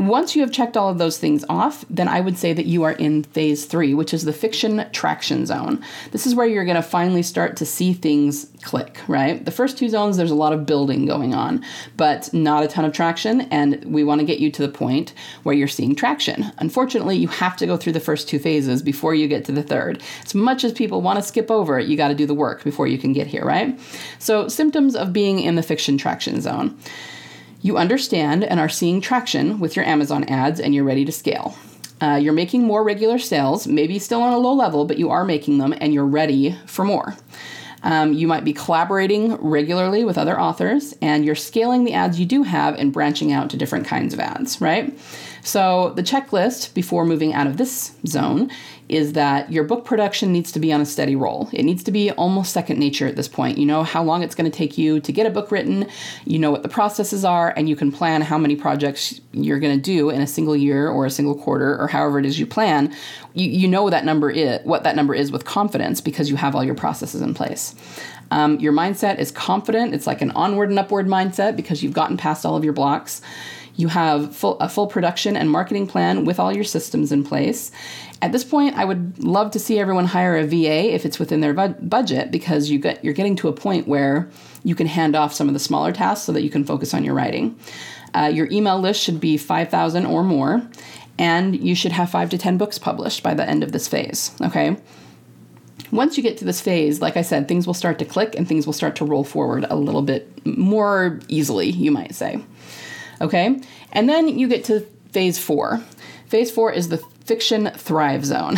Once 0.00 0.34
you 0.34 0.40
have 0.40 0.50
checked 0.50 0.78
all 0.78 0.88
of 0.88 0.96
those 0.96 1.18
things 1.18 1.44
off, 1.50 1.84
then 1.90 2.08
I 2.08 2.22
would 2.22 2.38
say 2.38 2.54
that 2.54 2.64
you 2.64 2.84
are 2.84 2.92
in 2.92 3.22
phase 3.22 3.66
three, 3.66 3.92
which 3.92 4.14
is 4.14 4.24
the 4.24 4.32
fiction 4.32 4.88
traction 4.92 5.44
zone. 5.44 5.84
This 6.10 6.26
is 6.26 6.34
where 6.34 6.46
you're 6.46 6.64
going 6.64 6.76
to 6.76 6.82
finally 6.82 7.22
start 7.22 7.58
to 7.58 7.66
see 7.66 7.92
things 7.92 8.46
click, 8.62 8.98
right? 9.08 9.44
The 9.44 9.50
first 9.50 9.76
two 9.76 9.90
zones, 9.90 10.16
there's 10.16 10.30
a 10.30 10.34
lot 10.34 10.54
of 10.54 10.64
building 10.64 11.04
going 11.04 11.34
on, 11.34 11.62
but 11.98 12.32
not 12.32 12.64
a 12.64 12.68
ton 12.68 12.86
of 12.86 12.94
traction, 12.94 13.42
and 13.42 13.84
we 13.84 14.02
want 14.02 14.20
to 14.20 14.26
get 14.26 14.38
you 14.38 14.50
to 14.50 14.62
the 14.62 14.72
point 14.72 15.12
where 15.42 15.54
you're 15.54 15.68
seeing 15.68 15.94
traction. 15.94 16.50
Unfortunately, 16.56 17.18
you 17.18 17.28
have 17.28 17.58
to 17.58 17.66
go 17.66 17.76
through 17.76 17.92
the 17.92 18.00
first 18.00 18.26
two 18.26 18.38
phases 18.38 18.82
before 18.82 19.14
you 19.14 19.28
get 19.28 19.44
to 19.44 19.52
the 19.52 19.62
third. 19.62 20.02
As 20.24 20.34
much 20.34 20.64
as 20.64 20.72
people 20.72 21.02
want 21.02 21.18
to 21.18 21.22
skip 21.22 21.50
over 21.50 21.78
it, 21.78 21.88
you 21.88 21.98
got 21.98 22.08
to 22.08 22.14
do 22.14 22.24
the 22.24 22.32
work 22.32 22.64
before 22.64 22.86
you 22.86 22.96
can 22.96 23.12
get 23.12 23.26
here, 23.26 23.44
right? 23.44 23.78
So, 24.18 24.48
symptoms 24.48 24.96
of 24.96 25.12
being 25.12 25.40
in 25.40 25.56
the 25.56 25.62
fiction 25.62 25.98
traction 25.98 26.40
zone. 26.40 26.78
You 27.62 27.76
understand 27.76 28.44
and 28.44 28.58
are 28.58 28.68
seeing 28.68 29.00
traction 29.00 29.60
with 29.60 29.76
your 29.76 29.84
Amazon 29.84 30.24
ads 30.24 30.60
and 30.60 30.74
you're 30.74 30.84
ready 30.84 31.04
to 31.04 31.12
scale. 31.12 31.54
Uh, 32.00 32.14
you're 32.14 32.32
making 32.32 32.62
more 32.62 32.82
regular 32.82 33.18
sales, 33.18 33.66
maybe 33.66 33.98
still 33.98 34.22
on 34.22 34.32
a 34.32 34.38
low 34.38 34.54
level, 34.54 34.86
but 34.86 34.98
you 34.98 35.10
are 35.10 35.24
making 35.24 35.58
them 35.58 35.74
and 35.78 35.92
you're 35.92 36.06
ready 36.06 36.56
for 36.66 36.84
more. 36.84 37.14
Um, 37.82 38.12
you 38.12 38.26
might 38.26 38.44
be 38.44 38.52
collaborating 38.52 39.34
regularly 39.36 40.04
with 40.04 40.18
other 40.18 40.38
authors 40.38 40.94
and 41.00 41.24
you're 41.24 41.34
scaling 41.34 41.84
the 41.84 41.94
ads 41.94 42.18
you 42.20 42.26
do 42.26 42.42
have 42.42 42.74
and 42.74 42.92
branching 42.92 43.32
out 43.32 43.50
to 43.50 43.56
different 43.56 43.86
kinds 43.86 44.12
of 44.14 44.20
ads, 44.20 44.60
right? 44.60 44.98
So, 45.42 45.90
the 45.96 46.02
checklist 46.02 46.74
before 46.74 47.04
moving 47.04 47.32
out 47.32 47.46
of 47.46 47.56
this 47.56 47.92
zone 48.06 48.50
is 48.90 49.12
that 49.12 49.52
your 49.52 49.62
book 49.62 49.84
production 49.84 50.32
needs 50.32 50.50
to 50.50 50.58
be 50.58 50.72
on 50.72 50.80
a 50.80 50.84
steady 50.84 51.14
roll. 51.14 51.48
It 51.52 51.62
needs 51.62 51.84
to 51.84 51.92
be 51.92 52.10
almost 52.10 52.52
second 52.52 52.80
nature 52.80 53.06
at 53.06 53.14
this 53.14 53.28
point. 53.28 53.56
You 53.56 53.64
know 53.64 53.84
how 53.84 54.02
long 54.02 54.24
it's 54.24 54.34
going 54.34 54.50
to 54.50 54.56
take 54.56 54.76
you 54.76 54.98
to 54.98 55.12
get 55.12 55.26
a 55.26 55.30
book 55.30 55.52
written, 55.52 55.86
you 56.26 56.40
know 56.40 56.50
what 56.50 56.64
the 56.64 56.68
processes 56.68 57.24
are, 57.24 57.54
and 57.56 57.68
you 57.68 57.76
can 57.76 57.92
plan 57.92 58.20
how 58.20 58.36
many 58.36 58.56
projects 58.56 59.20
you're 59.32 59.60
going 59.60 59.76
to 59.76 59.82
do 59.82 60.10
in 60.10 60.20
a 60.20 60.26
single 60.26 60.56
year 60.56 60.88
or 60.88 61.06
a 61.06 61.10
single 61.10 61.36
quarter 61.36 61.80
or 61.80 61.86
however 61.86 62.18
it 62.18 62.26
is 62.26 62.40
you 62.40 62.46
plan. 62.46 62.92
You, 63.34 63.48
you 63.48 63.68
know 63.68 63.90
that 63.90 64.04
number 64.04 64.28
is 64.28 64.60
what 64.64 64.82
that 64.82 64.96
number 64.96 65.14
is 65.14 65.30
with 65.30 65.44
confidence 65.44 66.00
because 66.00 66.28
you 66.28 66.34
have 66.34 66.56
all 66.56 66.64
your 66.64 66.74
processes 66.74 67.20
in 67.20 67.32
place. 67.32 67.76
Um, 68.32 68.58
your 68.58 68.72
mindset 68.72 69.18
is 69.18 69.30
confident. 69.30 69.94
It's 69.94 70.06
like 70.06 70.20
an 70.20 70.32
onward 70.32 70.70
and 70.70 70.78
upward 70.78 71.06
mindset 71.06 71.56
because 71.56 71.82
you've 71.82 71.92
gotten 71.92 72.16
past 72.16 72.44
all 72.44 72.56
of 72.56 72.64
your 72.64 72.72
blocks. 72.72 73.22
You 73.76 73.88
have 73.88 74.34
full, 74.34 74.58
a 74.58 74.68
full 74.68 74.86
production 74.86 75.36
and 75.36 75.50
marketing 75.50 75.86
plan 75.86 76.24
with 76.24 76.38
all 76.38 76.54
your 76.54 76.64
systems 76.64 77.12
in 77.12 77.24
place. 77.24 77.70
At 78.22 78.32
this 78.32 78.44
point, 78.44 78.76
I 78.76 78.84
would 78.84 79.22
love 79.22 79.50
to 79.52 79.58
see 79.58 79.78
everyone 79.78 80.06
hire 80.06 80.36
a 80.36 80.46
VA 80.46 80.92
if 80.94 81.06
it's 81.06 81.18
within 81.18 81.40
their 81.40 81.54
bu- 81.54 81.80
budget 81.80 82.30
because 82.30 82.68
you 82.68 82.78
get 82.78 83.02
you're 83.04 83.14
getting 83.14 83.36
to 83.36 83.48
a 83.48 83.52
point 83.52 83.88
where 83.88 84.28
you 84.62 84.74
can 84.74 84.86
hand 84.86 85.16
off 85.16 85.32
some 85.32 85.48
of 85.48 85.54
the 85.54 85.60
smaller 85.60 85.92
tasks 85.92 86.26
so 86.26 86.32
that 86.32 86.42
you 86.42 86.50
can 86.50 86.64
focus 86.64 86.92
on 86.92 87.04
your 87.04 87.14
writing. 87.14 87.58
Uh, 88.14 88.30
your 88.32 88.48
email 88.50 88.78
list 88.78 89.00
should 89.00 89.20
be 89.20 89.36
5,000 89.36 90.04
or 90.04 90.22
more, 90.22 90.68
and 91.18 91.58
you 91.58 91.74
should 91.74 91.92
have 91.92 92.10
five 92.10 92.30
to 92.30 92.38
10 92.38 92.58
books 92.58 92.78
published 92.78 93.22
by 93.22 93.34
the 93.34 93.48
end 93.48 93.62
of 93.62 93.72
this 93.72 93.88
phase. 93.88 94.32
Okay. 94.40 94.76
Once 95.92 96.16
you 96.16 96.22
get 96.22 96.38
to 96.38 96.44
this 96.44 96.60
phase, 96.60 97.00
like 97.00 97.16
I 97.16 97.22
said, 97.22 97.48
things 97.48 97.66
will 97.66 97.74
start 97.74 97.98
to 97.98 98.04
click 98.04 98.34
and 98.36 98.46
things 98.46 98.66
will 98.66 98.72
start 98.72 98.96
to 98.96 99.04
roll 99.04 99.24
forward 99.24 99.66
a 99.70 99.76
little 99.76 100.02
bit 100.02 100.46
more 100.46 101.18
easily, 101.28 101.70
you 101.70 101.90
might 101.90 102.14
say. 102.14 102.40
Okay? 103.20 103.60
And 103.92 104.08
then 104.08 104.28
you 104.28 104.48
get 104.48 104.64
to 104.64 104.80
phase 105.12 105.38
four. 105.38 105.82
Phase 106.26 106.50
four 106.50 106.72
is 106.72 106.88
the 106.88 106.98
fiction 107.24 107.70
thrive 107.76 108.24
zone. 108.24 108.56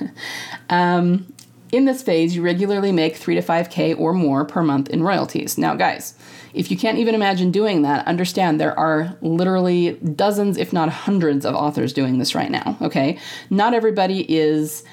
um, 0.70 1.32
in 1.72 1.84
this 1.84 2.02
phase, 2.02 2.36
you 2.36 2.42
regularly 2.42 2.92
make 2.92 3.16
3 3.16 3.34
to 3.34 3.42
5K 3.42 3.98
or 3.98 4.12
more 4.12 4.44
per 4.44 4.62
month 4.62 4.88
in 4.88 5.02
royalties. 5.02 5.58
Now, 5.58 5.74
guys, 5.74 6.14
if 6.54 6.70
you 6.70 6.76
can't 6.76 6.98
even 6.98 7.14
imagine 7.14 7.50
doing 7.50 7.82
that, 7.82 8.06
understand 8.06 8.60
there 8.60 8.78
are 8.78 9.16
literally 9.20 9.94
dozens, 9.94 10.56
if 10.56 10.72
not 10.72 10.88
hundreds, 10.88 11.44
of 11.44 11.54
authors 11.54 11.92
doing 11.92 12.18
this 12.18 12.34
right 12.34 12.50
now, 12.50 12.78
okay? 12.80 13.18
Not 13.50 13.74
everybody 13.74 14.24
is 14.32 14.84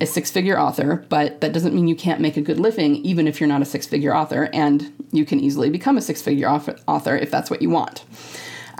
a 0.00 0.06
six 0.06 0.30
figure 0.30 0.58
author, 0.58 1.04
but 1.08 1.40
that 1.42 1.52
doesn't 1.52 1.74
mean 1.74 1.86
you 1.86 1.94
can't 1.94 2.20
make 2.20 2.36
a 2.36 2.40
good 2.40 2.58
living 2.58 2.96
even 2.96 3.28
if 3.28 3.40
you're 3.40 3.48
not 3.48 3.62
a 3.62 3.66
six 3.66 3.86
figure 3.86 4.14
author, 4.14 4.48
and 4.52 4.92
you 5.12 5.24
can 5.24 5.38
easily 5.38 5.70
become 5.70 5.96
a 5.96 6.02
six 6.02 6.20
figure 6.22 6.48
author 6.48 7.16
if 7.16 7.30
that's 7.30 7.50
what 7.50 7.62
you 7.62 7.70
want. 7.70 8.04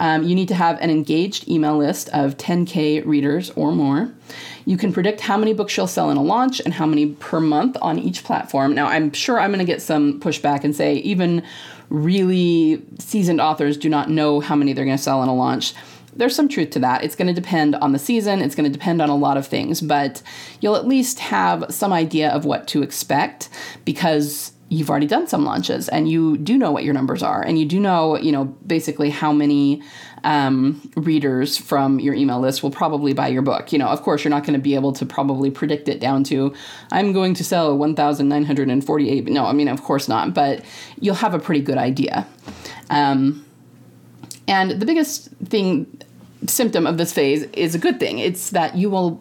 Um, 0.03 0.25
you 0.25 0.35
need 0.35 0.49
to 0.49 0.57
have 0.57 0.81
an 0.81 0.91
engaged 0.91 1.49
email 1.49 1.79
list 1.79 2.09
of 2.09 2.37
10K 2.37 3.07
readers 3.07 3.51
or 3.51 3.71
more. 3.71 4.13
You 4.65 4.77
can 4.77 4.93
predict 4.93 5.21
how 5.21 5.37
many 5.37 5.55
books 5.55 5.77
you'll 5.77 5.87
sell 5.87 6.11
in 6.11 6.17
a 6.17 6.23
launch 6.23 6.59
and 6.59 6.75
how 6.75 6.87
many 6.87 7.07
per 7.07 7.39
month 7.39 7.77
on 7.81 8.01
each 8.01 8.25
platform. 8.25 8.75
Now, 8.75 8.89
I'm 8.89 9.13
sure 9.13 9.39
I'm 9.39 9.51
going 9.51 9.65
to 9.65 9.73
get 9.73 9.81
some 9.81 10.19
pushback 10.19 10.65
and 10.65 10.75
say 10.75 10.95
even 10.97 11.45
really 11.89 12.83
seasoned 12.99 13.41
authors 13.41 13.77
do 13.77 13.89
not 13.89 14.11
know 14.11 14.41
how 14.41 14.57
many 14.57 14.73
they're 14.73 14.85
going 14.85 14.97
to 14.97 15.03
sell 15.03 15.23
in 15.23 15.29
a 15.29 15.35
launch 15.35 15.73
there's 16.15 16.37
some 16.37 16.49
truth 16.49 16.69
to 16.71 16.79
that. 16.79 17.03
It's 17.03 17.17
going 17.17 17.35
to 17.35 17.41
depend 17.41 17.75
on 17.77 17.93
the 17.93 17.99
season, 17.99 18.43
it's 18.43 18.55
going 18.55 18.71
to 18.71 18.79
depend 18.79 19.01
on 19.01 19.09
a 19.09 19.17
lot 19.17 19.39
of 19.39 19.47
things, 19.47 19.81
but 19.81 20.23
you'll 20.61 20.77
at 20.77 20.87
least 20.87 21.19
have 21.21 21.65
some 21.71 21.91
idea 21.91 22.29
of 22.31 22.45
what 22.45 22.69
to 22.69 22.83
expect 22.83 23.49
because 23.87 24.53
you've 24.73 24.89
already 24.89 25.07
done 25.07 25.27
some 25.27 25.45
launches 25.45 25.89
and 25.91 26.09
you 26.09 26.39
do 26.39 26.57
know 26.57 26.73
what 26.73 26.83
your 26.83 26.95
numbers 26.95 27.23
are 27.23 27.43
and 27.43 27.59
you 27.59 27.67
do 27.67 27.79
know, 27.79 28.17
you 28.17 28.33
know, 28.33 28.45
basically 28.67 29.11
how 29.11 29.31
many 29.31 29.83
um, 30.25 30.81
readers 30.97 31.59
from 31.59 32.01
your 32.01 32.15
email 32.15 32.41
list 32.41 32.63
will 32.63 32.71
probably 32.71 33.13
buy 33.13 33.29
your 33.29 33.43
book. 33.43 33.71
You 33.71 33.79
know, 33.79 33.89
of 33.89 34.01
course, 34.01 34.25
you're 34.25 34.31
not 34.31 34.45
going 34.45 34.55
to 34.55 34.63
be 34.63 34.75
able 34.75 34.95
to 34.95 35.05
probably 35.05 35.51
predict 35.51 35.89
it 35.89 36.01
down 36.01 36.25
to, 36.25 36.55
I'm 36.91 37.13
going 37.13 37.35
to 37.35 37.45
sell 37.45 37.77
1,948. 37.77 39.25
No, 39.27 39.45
I 39.45 39.53
mean, 39.53 39.69
of 39.69 39.83
course 39.83 40.09
not, 40.09 40.33
but 40.33 40.65
you'll 40.99 41.17
have 41.17 41.35
a 41.35 41.39
pretty 41.39 41.61
good 41.61 41.79
idea. 41.79 42.27
Um, 42.89 43.45
and 44.49 44.71
the 44.71 44.87
biggest 44.87 45.29
thing, 45.45 46.01
symptom 46.47 46.87
of 46.87 46.97
this 46.97 47.13
phase 47.13 47.43
is 47.53 47.75
a 47.75 47.79
good 47.79 48.01
thing. 48.01 48.19
It's 48.19 48.51
that 48.51 48.75
you 48.75 48.89
will 48.89 49.21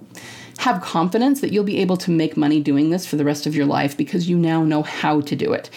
have 0.62 0.80
confidence 0.80 1.42
that 1.42 1.52
you'll 1.52 1.64
be 1.64 1.80
able 1.80 1.98
to 1.98 2.12
make 2.12 2.38
money 2.38 2.60
doing 2.60 2.92
this 2.92 3.04
for 3.04 3.16
the 3.16 3.26
rest 3.26 3.48
of 3.48 3.56
your 3.56 3.66
life 3.66 3.98
because 3.98 4.30
you 4.30 4.38
now 4.38 4.64
know 4.64 4.84
how 4.84 5.20
to 5.20 5.36
do 5.36 5.54
it. 5.54 5.72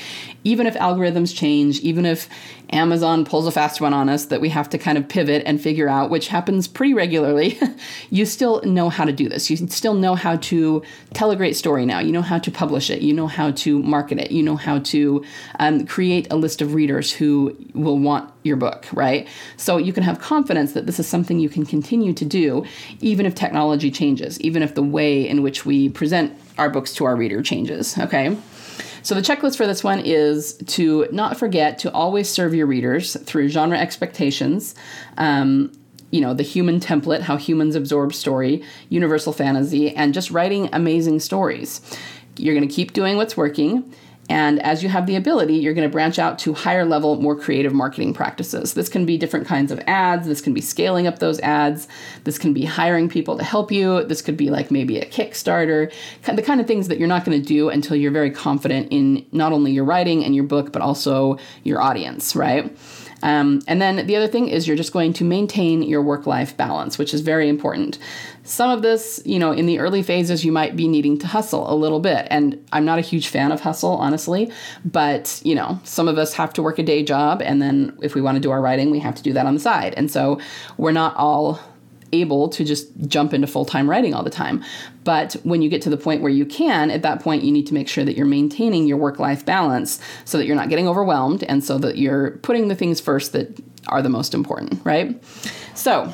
Even 0.44 0.66
if 0.66 0.74
algorithms 0.74 1.34
change, 1.34 1.80
even 1.80 2.04
if 2.04 2.28
Amazon 2.68 3.24
pulls 3.24 3.46
a 3.46 3.50
fast 3.50 3.80
one 3.80 3.94
on 3.94 4.10
us 4.10 4.26
that 4.26 4.42
we 4.42 4.50
have 4.50 4.68
to 4.68 4.76
kind 4.76 4.98
of 4.98 5.08
pivot 5.08 5.42
and 5.46 5.58
figure 5.58 5.88
out, 5.88 6.10
which 6.10 6.28
happens 6.28 6.68
pretty 6.68 6.92
regularly, 6.92 7.58
you 8.10 8.26
still 8.26 8.60
know 8.60 8.90
how 8.90 9.06
to 9.06 9.12
do 9.12 9.26
this. 9.26 9.48
You 9.48 9.56
still 9.56 9.94
know 9.94 10.16
how 10.16 10.36
to 10.36 10.82
tell 11.14 11.30
a 11.30 11.36
great 11.36 11.56
story 11.56 11.86
now. 11.86 12.00
You 12.00 12.12
know 12.12 12.20
how 12.20 12.38
to 12.38 12.50
publish 12.50 12.90
it. 12.90 13.00
You 13.00 13.14
know 13.14 13.26
how 13.26 13.52
to 13.52 13.82
market 13.82 14.18
it. 14.18 14.32
You 14.32 14.42
know 14.42 14.56
how 14.56 14.80
to 14.80 15.24
um, 15.60 15.86
create 15.86 16.30
a 16.30 16.36
list 16.36 16.60
of 16.60 16.74
readers 16.74 17.10
who 17.10 17.56
will 17.72 17.98
want 17.98 18.33
your 18.44 18.56
book, 18.56 18.86
right? 18.92 19.26
So 19.56 19.78
you 19.78 19.92
can 19.92 20.02
have 20.04 20.20
confidence 20.20 20.74
that 20.74 20.86
this 20.86 21.00
is 21.00 21.08
something 21.08 21.40
you 21.40 21.48
can 21.48 21.66
continue 21.66 22.12
to 22.12 22.24
do, 22.24 22.64
even 23.00 23.26
if 23.26 23.34
technology 23.34 23.90
changes, 23.90 24.40
even 24.40 24.62
if 24.62 24.74
the 24.74 24.82
way 24.82 25.26
in 25.26 25.42
which 25.42 25.66
we 25.66 25.88
present 25.88 26.38
our 26.58 26.70
books 26.70 26.94
to 26.94 27.04
our 27.06 27.16
reader 27.16 27.42
changes, 27.42 27.98
okay? 27.98 28.36
So 29.02 29.14
the 29.14 29.22
checklist 29.22 29.56
for 29.56 29.66
this 29.66 29.82
one 29.82 30.00
is 30.00 30.54
to 30.66 31.08
not 31.10 31.36
forget 31.36 31.78
to 31.80 31.92
always 31.92 32.28
serve 32.28 32.54
your 32.54 32.66
readers 32.66 33.16
through 33.24 33.48
genre 33.48 33.78
expectations. 33.78 34.74
Um, 35.18 35.72
you 36.10 36.20
know, 36.20 36.32
the 36.32 36.42
human 36.42 36.80
template, 36.80 37.22
how 37.22 37.36
humans 37.36 37.74
absorb 37.74 38.14
story, 38.14 38.62
universal 38.88 39.32
fantasy, 39.32 39.94
and 39.96 40.14
just 40.14 40.30
writing 40.30 40.68
amazing 40.72 41.20
stories. 41.20 41.80
You're 42.36 42.54
going 42.54 42.66
to 42.66 42.74
keep 42.74 42.92
doing 42.92 43.16
what's 43.16 43.36
working. 43.36 43.92
And 44.28 44.62
as 44.62 44.82
you 44.82 44.88
have 44.88 45.06
the 45.06 45.16
ability, 45.16 45.54
you're 45.54 45.74
going 45.74 45.88
to 45.88 45.92
branch 45.92 46.18
out 46.18 46.38
to 46.40 46.54
higher 46.54 46.84
level, 46.84 47.20
more 47.20 47.36
creative 47.36 47.72
marketing 47.72 48.14
practices. 48.14 48.74
This 48.74 48.88
can 48.88 49.04
be 49.04 49.18
different 49.18 49.46
kinds 49.46 49.70
of 49.70 49.80
ads. 49.86 50.26
This 50.26 50.40
can 50.40 50.54
be 50.54 50.60
scaling 50.60 51.06
up 51.06 51.18
those 51.18 51.38
ads. 51.40 51.88
This 52.24 52.38
can 52.38 52.54
be 52.54 52.64
hiring 52.64 53.08
people 53.08 53.36
to 53.36 53.44
help 53.44 53.70
you. 53.70 54.04
This 54.04 54.22
could 54.22 54.36
be 54.36 54.50
like 54.50 54.70
maybe 54.70 54.98
a 54.98 55.04
Kickstarter, 55.06 55.92
the 56.24 56.42
kind 56.42 56.60
of 56.60 56.66
things 56.66 56.88
that 56.88 56.98
you're 56.98 57.08
not 57.08 57.24
going 57.24 57.40
to 57.40 57.46
do 57.46 57.68
until 57.68 57.96
you're 57.96 58.10
very 58.10 58.30
confident 58.30 58.88
in 58.90 59.26
not 59.32 59.52
only 59.52 59.72
your 59.72 59.84
writing 59.84 60.24
and 60.24 60.34
your 60.34 60.44
book, 60.44 60.72
but 60.72 60.80
also 60.80 61.38
your 61.62 61.82
audience, 61.82 62.34
right? 62.34 62.74
Um, 63.24 63.62
and 63.66 63.80
then 63.80 64.06
the 64.06 64.16
other 64.16 64.28
thing 64.28 64.48
is 64.48 64.68
you're 64.68 64.76
just 64.76 64.92
going 64.92 65.14
to 65.14 65.24
maintain 65.24 65.82
your 65.82 66.02
work 66.02 66.26
life 66.26 66.56
balance, 66.56 66.98
which 66.98 67.14
is 67.14 67.22
very 67.22 67.48
important. 67.48 67.98
Some 68.44 68.70
of 68.70 68.82
this, 68.82 69.22
you 69.24 69.38
know, 69.38 69.50
in 69.50 69.64
the 69.64 69.78
early 69.78 70.02
phases, 70.02 70.44
you 70.44 70.52
might 70.52 70.76
be 70.76 70.86
needing 70.86 71.16
to 71.18 71.26
hustle 71.26 71.72
a 71.72 71.74
little 71.74 72.00
bit. 72.00 72.26
And 72.30 72.62
I'm 72.70 72.84
not 72.84 72.98
a 72.98 73.02
huge 73.02 73.28
fan 73.28 73.50
of 73.50 73.60
hustle, 73.62 73.96
honestly, 73.96 74.52
but, 74.84 75.40
you 75.42 75.54
know, 75.54 75.80
some 75.84 76.06
of 76.06 76.18
us 76.18 76.34
have 76.34 76.52
to 76.52 76.62
work 76.62 76.78
a 76.78 76.82
day 76.82 77.02
job. 77.02 77.40
And 77.40 77.62
then 77.62 77.96
if 78.02 78.14
we 78.14 78.20
want 78.20 78.36
to 78.36 78.40
do 78.40 78.50
our 78.50 78.60
writing, 78.60 78.90
we 78.90 78.98
have 78.98 79.14
to 79.14 79.22
do 79.22 79.32
that 79.32 79.46
on 79.46 79.54
the 79.54 79.60
side. 79.60 79.94
And 79.96 80.10
so 80.10 80.38
we're 80.76 80.92
not 80.92 81.16
all 81.16 81.58
able 82.12 82.48
to 82.48 82.64
just 82.64 82.88
jump 83.06 83.34
into 83.34 83.46
full 83.46 83.64
time 83.64 83.88
writing 83.88 84.14
all 84.14 84.22
the 84.22 84.30
time. 84.30 84.62
But 85.04 85.34
when 85.42 85.62
you 85.62 85.68
get 85.68 85.82
to 85.82 85.90
the 85.90 85.96
point 85.96 86.22
where 86.22 86.30
you 86.30 86.46
can, 86.46 86.90
at 86.90 87.02
that 87.02 87.20
point, 87.20 87.42
you 87.42 87.52
need 87.52 87.66
to 87.66 87.74
make 87.74 87.88
sure 87.88 88.04
that 88.04 88.16
you're 88.16 88.26
maintaining 88.26 88.86
your 88.86 88.96
work 88.96 89.18
life 89.18 89.44
balance 89.44 90.00
so 90.24 90.38
that 90.38 90.46
you're 90.46 90.56
not 90.56 90.68
getting 90.68 90.88
overwhelmed 90.88 91.42
and 91.44 91.62
so 91.64 91.78
that 91.78 91.98
you're 91.98 92.32
putting 92.38 92.68
the 92.68 92.74
things 92.74 93.00
first 93.00 93.32
that 93.32 93.62
are 93.88 94.02
the 94.02 94.08
most 94.08 94.34
important, 94.34 94.80
right? 94.84 95.22
So, 95.74 96.12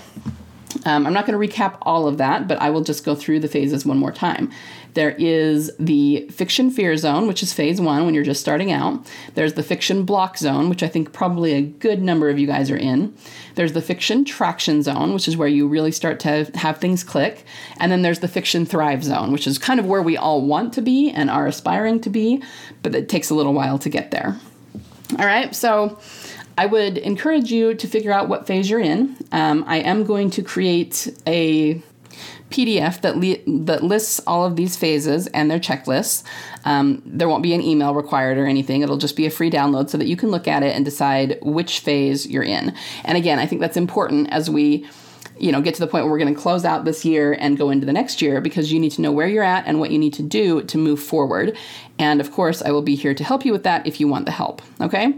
Um, 0.87 1.05
I'm 1.05 1.13
not 1.13 1.27
going 1.27 1.39
to 1.39 1.47
recap 1.47 1.77
all 1.83 2.07
of 2.07 2.19
that, 2.19 2.47
but 2.47 2.61
I 2.63 2.71
will 2.71 2.83
just 2.83 3.05
go 3.05 3.17
through 3.17 3.41
the 3.41 3.49
phases 3.49 3.85
one 3.85 3.99
more 3.99 4.13
time. 4.13 4.51
There 4.95 5.15
is 5.19 5.71
the 5.79 6.27
fiction 6.31 6.71
fear 6.71 6.97
zone, 6.97 7.27
which 7.27 7.43
is 7.43 7.53
phase 7.53 7.81
one 7.81 8.05
when 8.05 8.15
you're 8.15 8.25
just 8.25 8.41
starting 8.41 8.73
out. 8.73 9.07
There's 9.35 9.55
the 9.55 9.63
fiction 9.63 10.05
block 10.05 10.37
zone, 10.39 10.69
which 10.69 10.83
I 10.83 10.89
think 10.89 11.13
probably 11.13 11.53
a 11.53 11.63
good 11.63 12.03
number 12.03 12.29
of 12.29 12.39
you 12.39 12.47
guys 12.47 12.71
are 12.71 12.77
in. 12.77 13.15
There's 13.55 13.73
the 13.73 13.83
fiction 13.83 14.25
traction 14.25 14.83
zone, 14.83 15.15
which 15.15 15.29
is 15.29 15.37
where 15.37 15.49
you 15.49 15.69
really 15.69 15.93
start 15.93 16.21
to 16.21 16.51
have 16.55 16.79
things 16.79 17.05
click. 17.05 17.45
And 17.79 17.93
then 17.93 18.03
there's 18.03 18.21
the 18.21 18.29
fiction 18.29 18.67
thrive 18.67 19.05
zone, 19.05 19.33
which 19.33 19.47
is 19.47 19.59
kind 19.59 19.81
of 19.81 19.87
where 19.87 20.03
we 20.03 20.17
all 20.17 20.45
want 20.45 20.73
to 20.75 20.83
be 20.83 21.11
and 21.11 21.31
are 21.31 21.47
aspiring 21.47 22.01
to 22.01 22.11
be, 22.11 22.43
but 22.83 22.95
it 22.95 23.09
takes 23.09 23.31
a 23.31 23.35
little 23.35 23.55
while 23.55 23.79
to 23.79 23.89
get 23.89 24.11
there. 24.11 24.39
All 25.19 25.27
right, 25.27 25.55
so 25.55 25.99
I 26.57 26.67
would 26.67 26.99
encourage 26.99 27.51
you 27.51 27.75
to 27.75 27.89
figure 27.89 28.13
out 28.13 28.29
what 28.29 28.47
phase 28.47 28.69
you're 28.69 28.81
in. 28.81 29.17
Um, 29.33 29.65
I 29.67 29.79
am 29.79 30.05
going 30.05 30.31
to 30.31 30.43
create 30.43 31.09
a 31.27 31.83
PDF 32.51 33.01
that 33.01 33.17
li- 33.17 33.43
that 33.47 33.83
lists 33.83 34.21
all 34.27 34.45
of 34.45 34.57
these 34.57 34.77
phases 34.77 35.27
and 35.29 35.51
their 35.51 35.61
checklists. 35.61 36.23
Um, 36.65 37.03
there 37.07 37.29
won't 37.29 37.43
be 37.43 37.55
an 37.55 37.63
email 37.63 37.95
required 37.95 38.39
or 38.39 38.47
anything. 38.47 38.83
It'll 38.83 38.99
just 38.99 39.17
be 39.17 39.27
a 39.27 39.31
free 39.31 39.51
download 39.51 39.89
so 39.89 39.99
that 39.99 40.07
you 40.07 40.17
can 40.17 40.31
look 40.31 40.47
at 40.49 40.63
it 40.63 40.75
and 40.75 40.85
decide 40.85 41.39
which 41.43 41.81
phase 41.81 42.27
you're 42.27 42.43
in. 42.43 42.75
And 43.05 43.17
again, 43.17 43.39
I 43.39 43.47
think 43.47 43.61
that's 43.61 43.77
important 43.77 44.31
as 44.31 44.51
we 44.51 44.87
you 45.39 45.51
know 45.51 45.61
get 45.61 45.75
to 45.75 45.81
the 45.81 45.87
point 45.87 46.05
where 46.05 46.13
we're 46.13 46.19
going 46.19 46.35
to 46.35 46.41
close 46.41 46.65
out 46.65 46.85
this 46.85 47.05
year 47.05 47.33
and 47.41 47.57
go 47.57 47.71
into 47.71 47.87
the 47.87 47.93
next 47.93 48.21
year 48.21 48.41
because 48.41 48.73
you 48.73 48.79
need 48.79 48.93
to 48.93 49.01
know 49.01 49.11
where 49.11 49.27
you're 49.27 49.43
at 49.43 49.67
and 49.67 49.81
what 49.81 49.91
you 49.91 49.99
need 49.99 50.13
to 50.13 50.23
do 50.23 50.63
to 50.65 50.77
move 50.77 51.01
forward 51.01 51.57
and 51.99 52.21
of 52.21 52.31
course 52.31 52.63
i 52.63 52.71
will 52.71 52.83
be 52.83 52.95
here 52.95 53.15
to 53.15 53.25
help 53.25 53.45
you 53.45 53.53
with 53.53 53.63
that 53.63 53.85
if 53.87 53.99
you 53.99 54.07
want 54.07 54.27
the 54.27 54.33
help 54.33 54.61
okay 54.81 55.15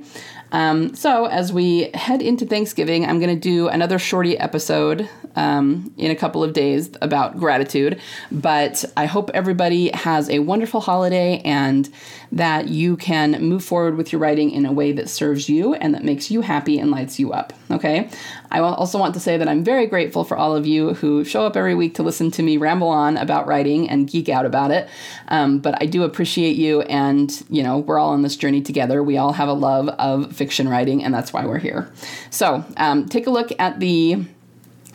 um, 0.52 0.94
so, 0.94 1.24
as 1.24 1.50
we 1.50 1.90
head 1.94 2.20
into 2.20 2.44
Thanksgiving, 2.44 3.06
I'm 3.06 3.18
going 3.18 3.34
to 3.34 3.40
do 3.40 3.68
another 3.68 3.98
shorty 3.98 4.38
episode 4.38 5.08
um, 5.34 5.92
in 5.96 6.10
a 6.10 6.14
couple 6.14 6.44
of 6.44 6.52
days 6.52 6.90
about 7.00 7.38
gratitude. 7.38 7.98
But 8.30 8.84
I 8.94 9.06
hope 9.06 9.30
everybody 9.32 9.88
has 9.94 10.28
a 10.28 10.40
wonderful 10.40 10.82
holiday 10.82 11.40
and 11.42 11.88
that 12.32 12.68
you 12.68 12.96
can 12.96 13.32
move 13.42 13.62
forward 13.62 13.96
with 13.96 14.10
your 14.10 14.18
writing 14.18 14.50
in 14.50 14.64
a 14.64 14.72
way 14.72 14.90
that 14.92 15.08
serves 15.08 15.50
you 15.50 15.74
and 15.74 15.94
that 15.94 16.02
makes 16.02 16.30
you 16.30 16.40
happy 16.40 16.78
and 16.78 16.90
lights 16.90 17.18
you 17.20 17.30
up. 17.30 17.52
Okay. 17.70 18.08
I 18.50 18.60
also 18.60 18.98
want 18.98 19.12
to 19.14 19.20
say 19.20 19.36
that 19.36 19.48
I'm 19.48 19.62
very 19.62 19.86
grateful 19.86 20.24
for 20.24 20.36
all 20.36 20.56
of 20.56 20.66
you 20.66 20.94
who 20.94 21.24
show 21.24 21.44
up 21.44 21.56
every 21.56 21.74
week 21.74 21.94
to 21.96 22.02
listen 22.02 22.30
to 22.32 22.42
me 22.42 22.56
ramble 22.56 22.88
on 22.88 23.18
about 23.18 23.46
writing 23.46 23.88
and 23.88 24.08
geek 24.08 24.30
out 24.30 24.46
about 24.46 24.70
it. 24.70 24.88
Um, 25.28 25.58
but 25.58 25.80
I 25.80 25.86
do 25.86 26.04
appreciate 26.04 26.56
you, 26.56 26.82
and 26.82 27.44
you 27.50 27.62
know, 27.62 27.78
we're 27.78 27.98
all 27.98 28.10
on 28.10 28.22
this 28.22 28.36
journey 28.36 28.62
together. 28.62 29.02
We 29.02 29.18
all 29.18 29.32
have 29.32 29.48
a 29.48 29.54
love 29.54 29.88
of 29.88 30.34
fiction 30.34 30.68
writing, 30.68 31.04
and 31.04 31.12
that's 31.12 31.32
why 31.32 31.46
we're 31.46 31.58
here. 31.58 31.90
So 32.30 32.64
um, 32.76 33.08
take 33.08 33.26
a 33.26 33.30
look 33.30 33.52
at 33.58 33.80
the 33.80 34.24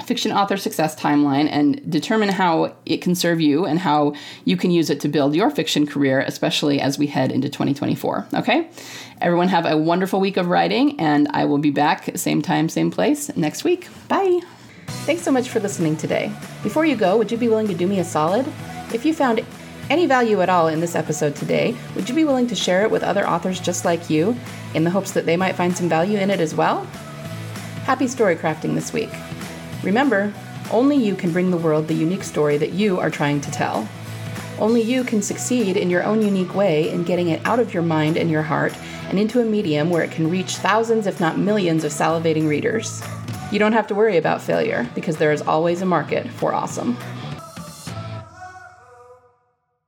fiction 0.06 0.32
author 0.32 0.58
success 0.58 0.96
timeline 0.96 1.48
and 1.50 1.90
determine 1.90 2.30
how 2.30 2.76
it 2.86 3.02
can 3.02 3.16
serve 3.16 3.42
you 3.42 3.66
and 3.66 3.80
how 3.80 4.14
you 4.46 4.56
can 4.56 4.72
use 4.72 4.90
it 4.90 5.00
to 5.02 5.08
build 5.08 5.36
your 5.36 5.50
fiction 5.50 5.86
career, 5.88 6.20
especially 6.22 6.80
as 6.80 6.98
we 6.98 7.08
head 7.08 7.32
into 7.32 7.50
2024. 7.50 8.28
Okay? 8.36 8.70
Everyone 9.22 9.48
have 9.48 9.66
a 9.66 9.78
wonderful 9.78 10.20
week 10.20 10.38
of 10.38 10.48
writing, 10.48 11.00
and 11.00 11.28
I 11.32 11.46
will 11.46 11.58
be 11.58 11.72
back 11.72 12.18
same 12.18 12.42
time, 12.42 12.70
same 12.70 12.92
place 12.92 13.36
next 13.36 13.64
week. 13.64 13.88
Bye. 14.08 14.42
Thanks 14.88 15.24
so 15.24 15.32
much 15.32 15.50
for 15.50 15.60
listening 15.60 15.98
today. 15.98 16.32
Before 16.64 16.86
you 16.86 16.96
go, 16.96 17.18
would 17.18 17.32
you 17.32 17.38
be 17.38 17.48
willing 17.48 17.68
to 17.68 17.74
do 17.74 17.88
me 17.88 18.00
a 18.00 18.04
solid? 18.04 18.46
If 18.94 19.06
you 19.06 19.14
found 19.14 19.44
any 19.90 20.06
value 20.06 20.42
at 20.42 20.50
all 20.50 20.68
in 20.68 20.80
this 20.80 20.96
episode 20.96 21.36
today, 21.36 21.76
would 21.96 22.08
you 22.08 22.16
be 22.16 22.26
willing 22.26 22.48
to 22.48 22.56
share 22.56 22.84
it 22.84 22.92
with 22.92 23.04
other 23.04 23.28
authors 23.28 23.60
just 23.60 23.86
like 23.86 24.10
you 24.10 24.36
in 24.74 24.84
the 24.84 24.90
hopes 24.90 25.12
that 25.12 25.26
they 25.26 25.38
might 25.38 25.56
find 25.56 25.76
some 25.76 25.90
value 25.90 26.18
in 26.18 26.30
it 26.30 26.40
as 26.40 26.54
well? 26.54 26.84
Happy 27.86 28.08
story 28.08 28.36
crafting 28.36 28.76
this 28.76 28.92
week. 28.92 29.10
Remember, 29.88 30.34
only 30.69 30.97
you 30.97 31.15
can 31.15 31.32
bring 31.32 31.50
the 31.50 31.56
world 31.56 31.88
the 31.88 31.93
unique 31.93 32.26
story 32.26 32.58
that 32.58 32.73
you 32.73 33.00
are 33.00 33.10
trying 33.10 33.39
to 33.39 33.50
tell. 33.50 33.88
Only 34.60 34.82
you 34.82 35.06
can 35.06 35.21
succeed 35.21 35.78
in 35.78 35.89
your 35.89 36.04
own 36.04 36.21
unique 36.21 36.54
way 36.54 36.89
in 36.89 37.06
getting 37.06 37.30
it 37.30 37.39
out 37.45 37.62
of 37.62 37.73
your 37.73 37.84
mind 37.84 38.17
and 38.17 38.30
your 38.30 38.41
heart 38.41 38.76
and 39.08 39.17
into 39.17 39.39
a 39.39 39.45
medium 39.45 39.89
where 39.89 40.04
it 40.04 40.12
can 40.12 40.30
reach 40.30 40.58
thousands, 40.58 41.08
if 41.08 41.21
not 41.21 41.39
millions, 41.39 41.86
of 41.86 41.93
salivating 41.93 42.50
readers. 42.50 43.02
You 43.50 43.60
don't 43.60 43.71
have 43.71 43.88
to 43.88 43.95
worry 43.95 44.17
about 44.17 44.41
failure 44.41 44.89
because 44.93 45.15
there 45.15 45.32
is 45.32 45.41
always 45.41 45.82
a 45.82 45.86
market 45.86 46.30
for 46.32 46.54
awesome. 46.54 46.97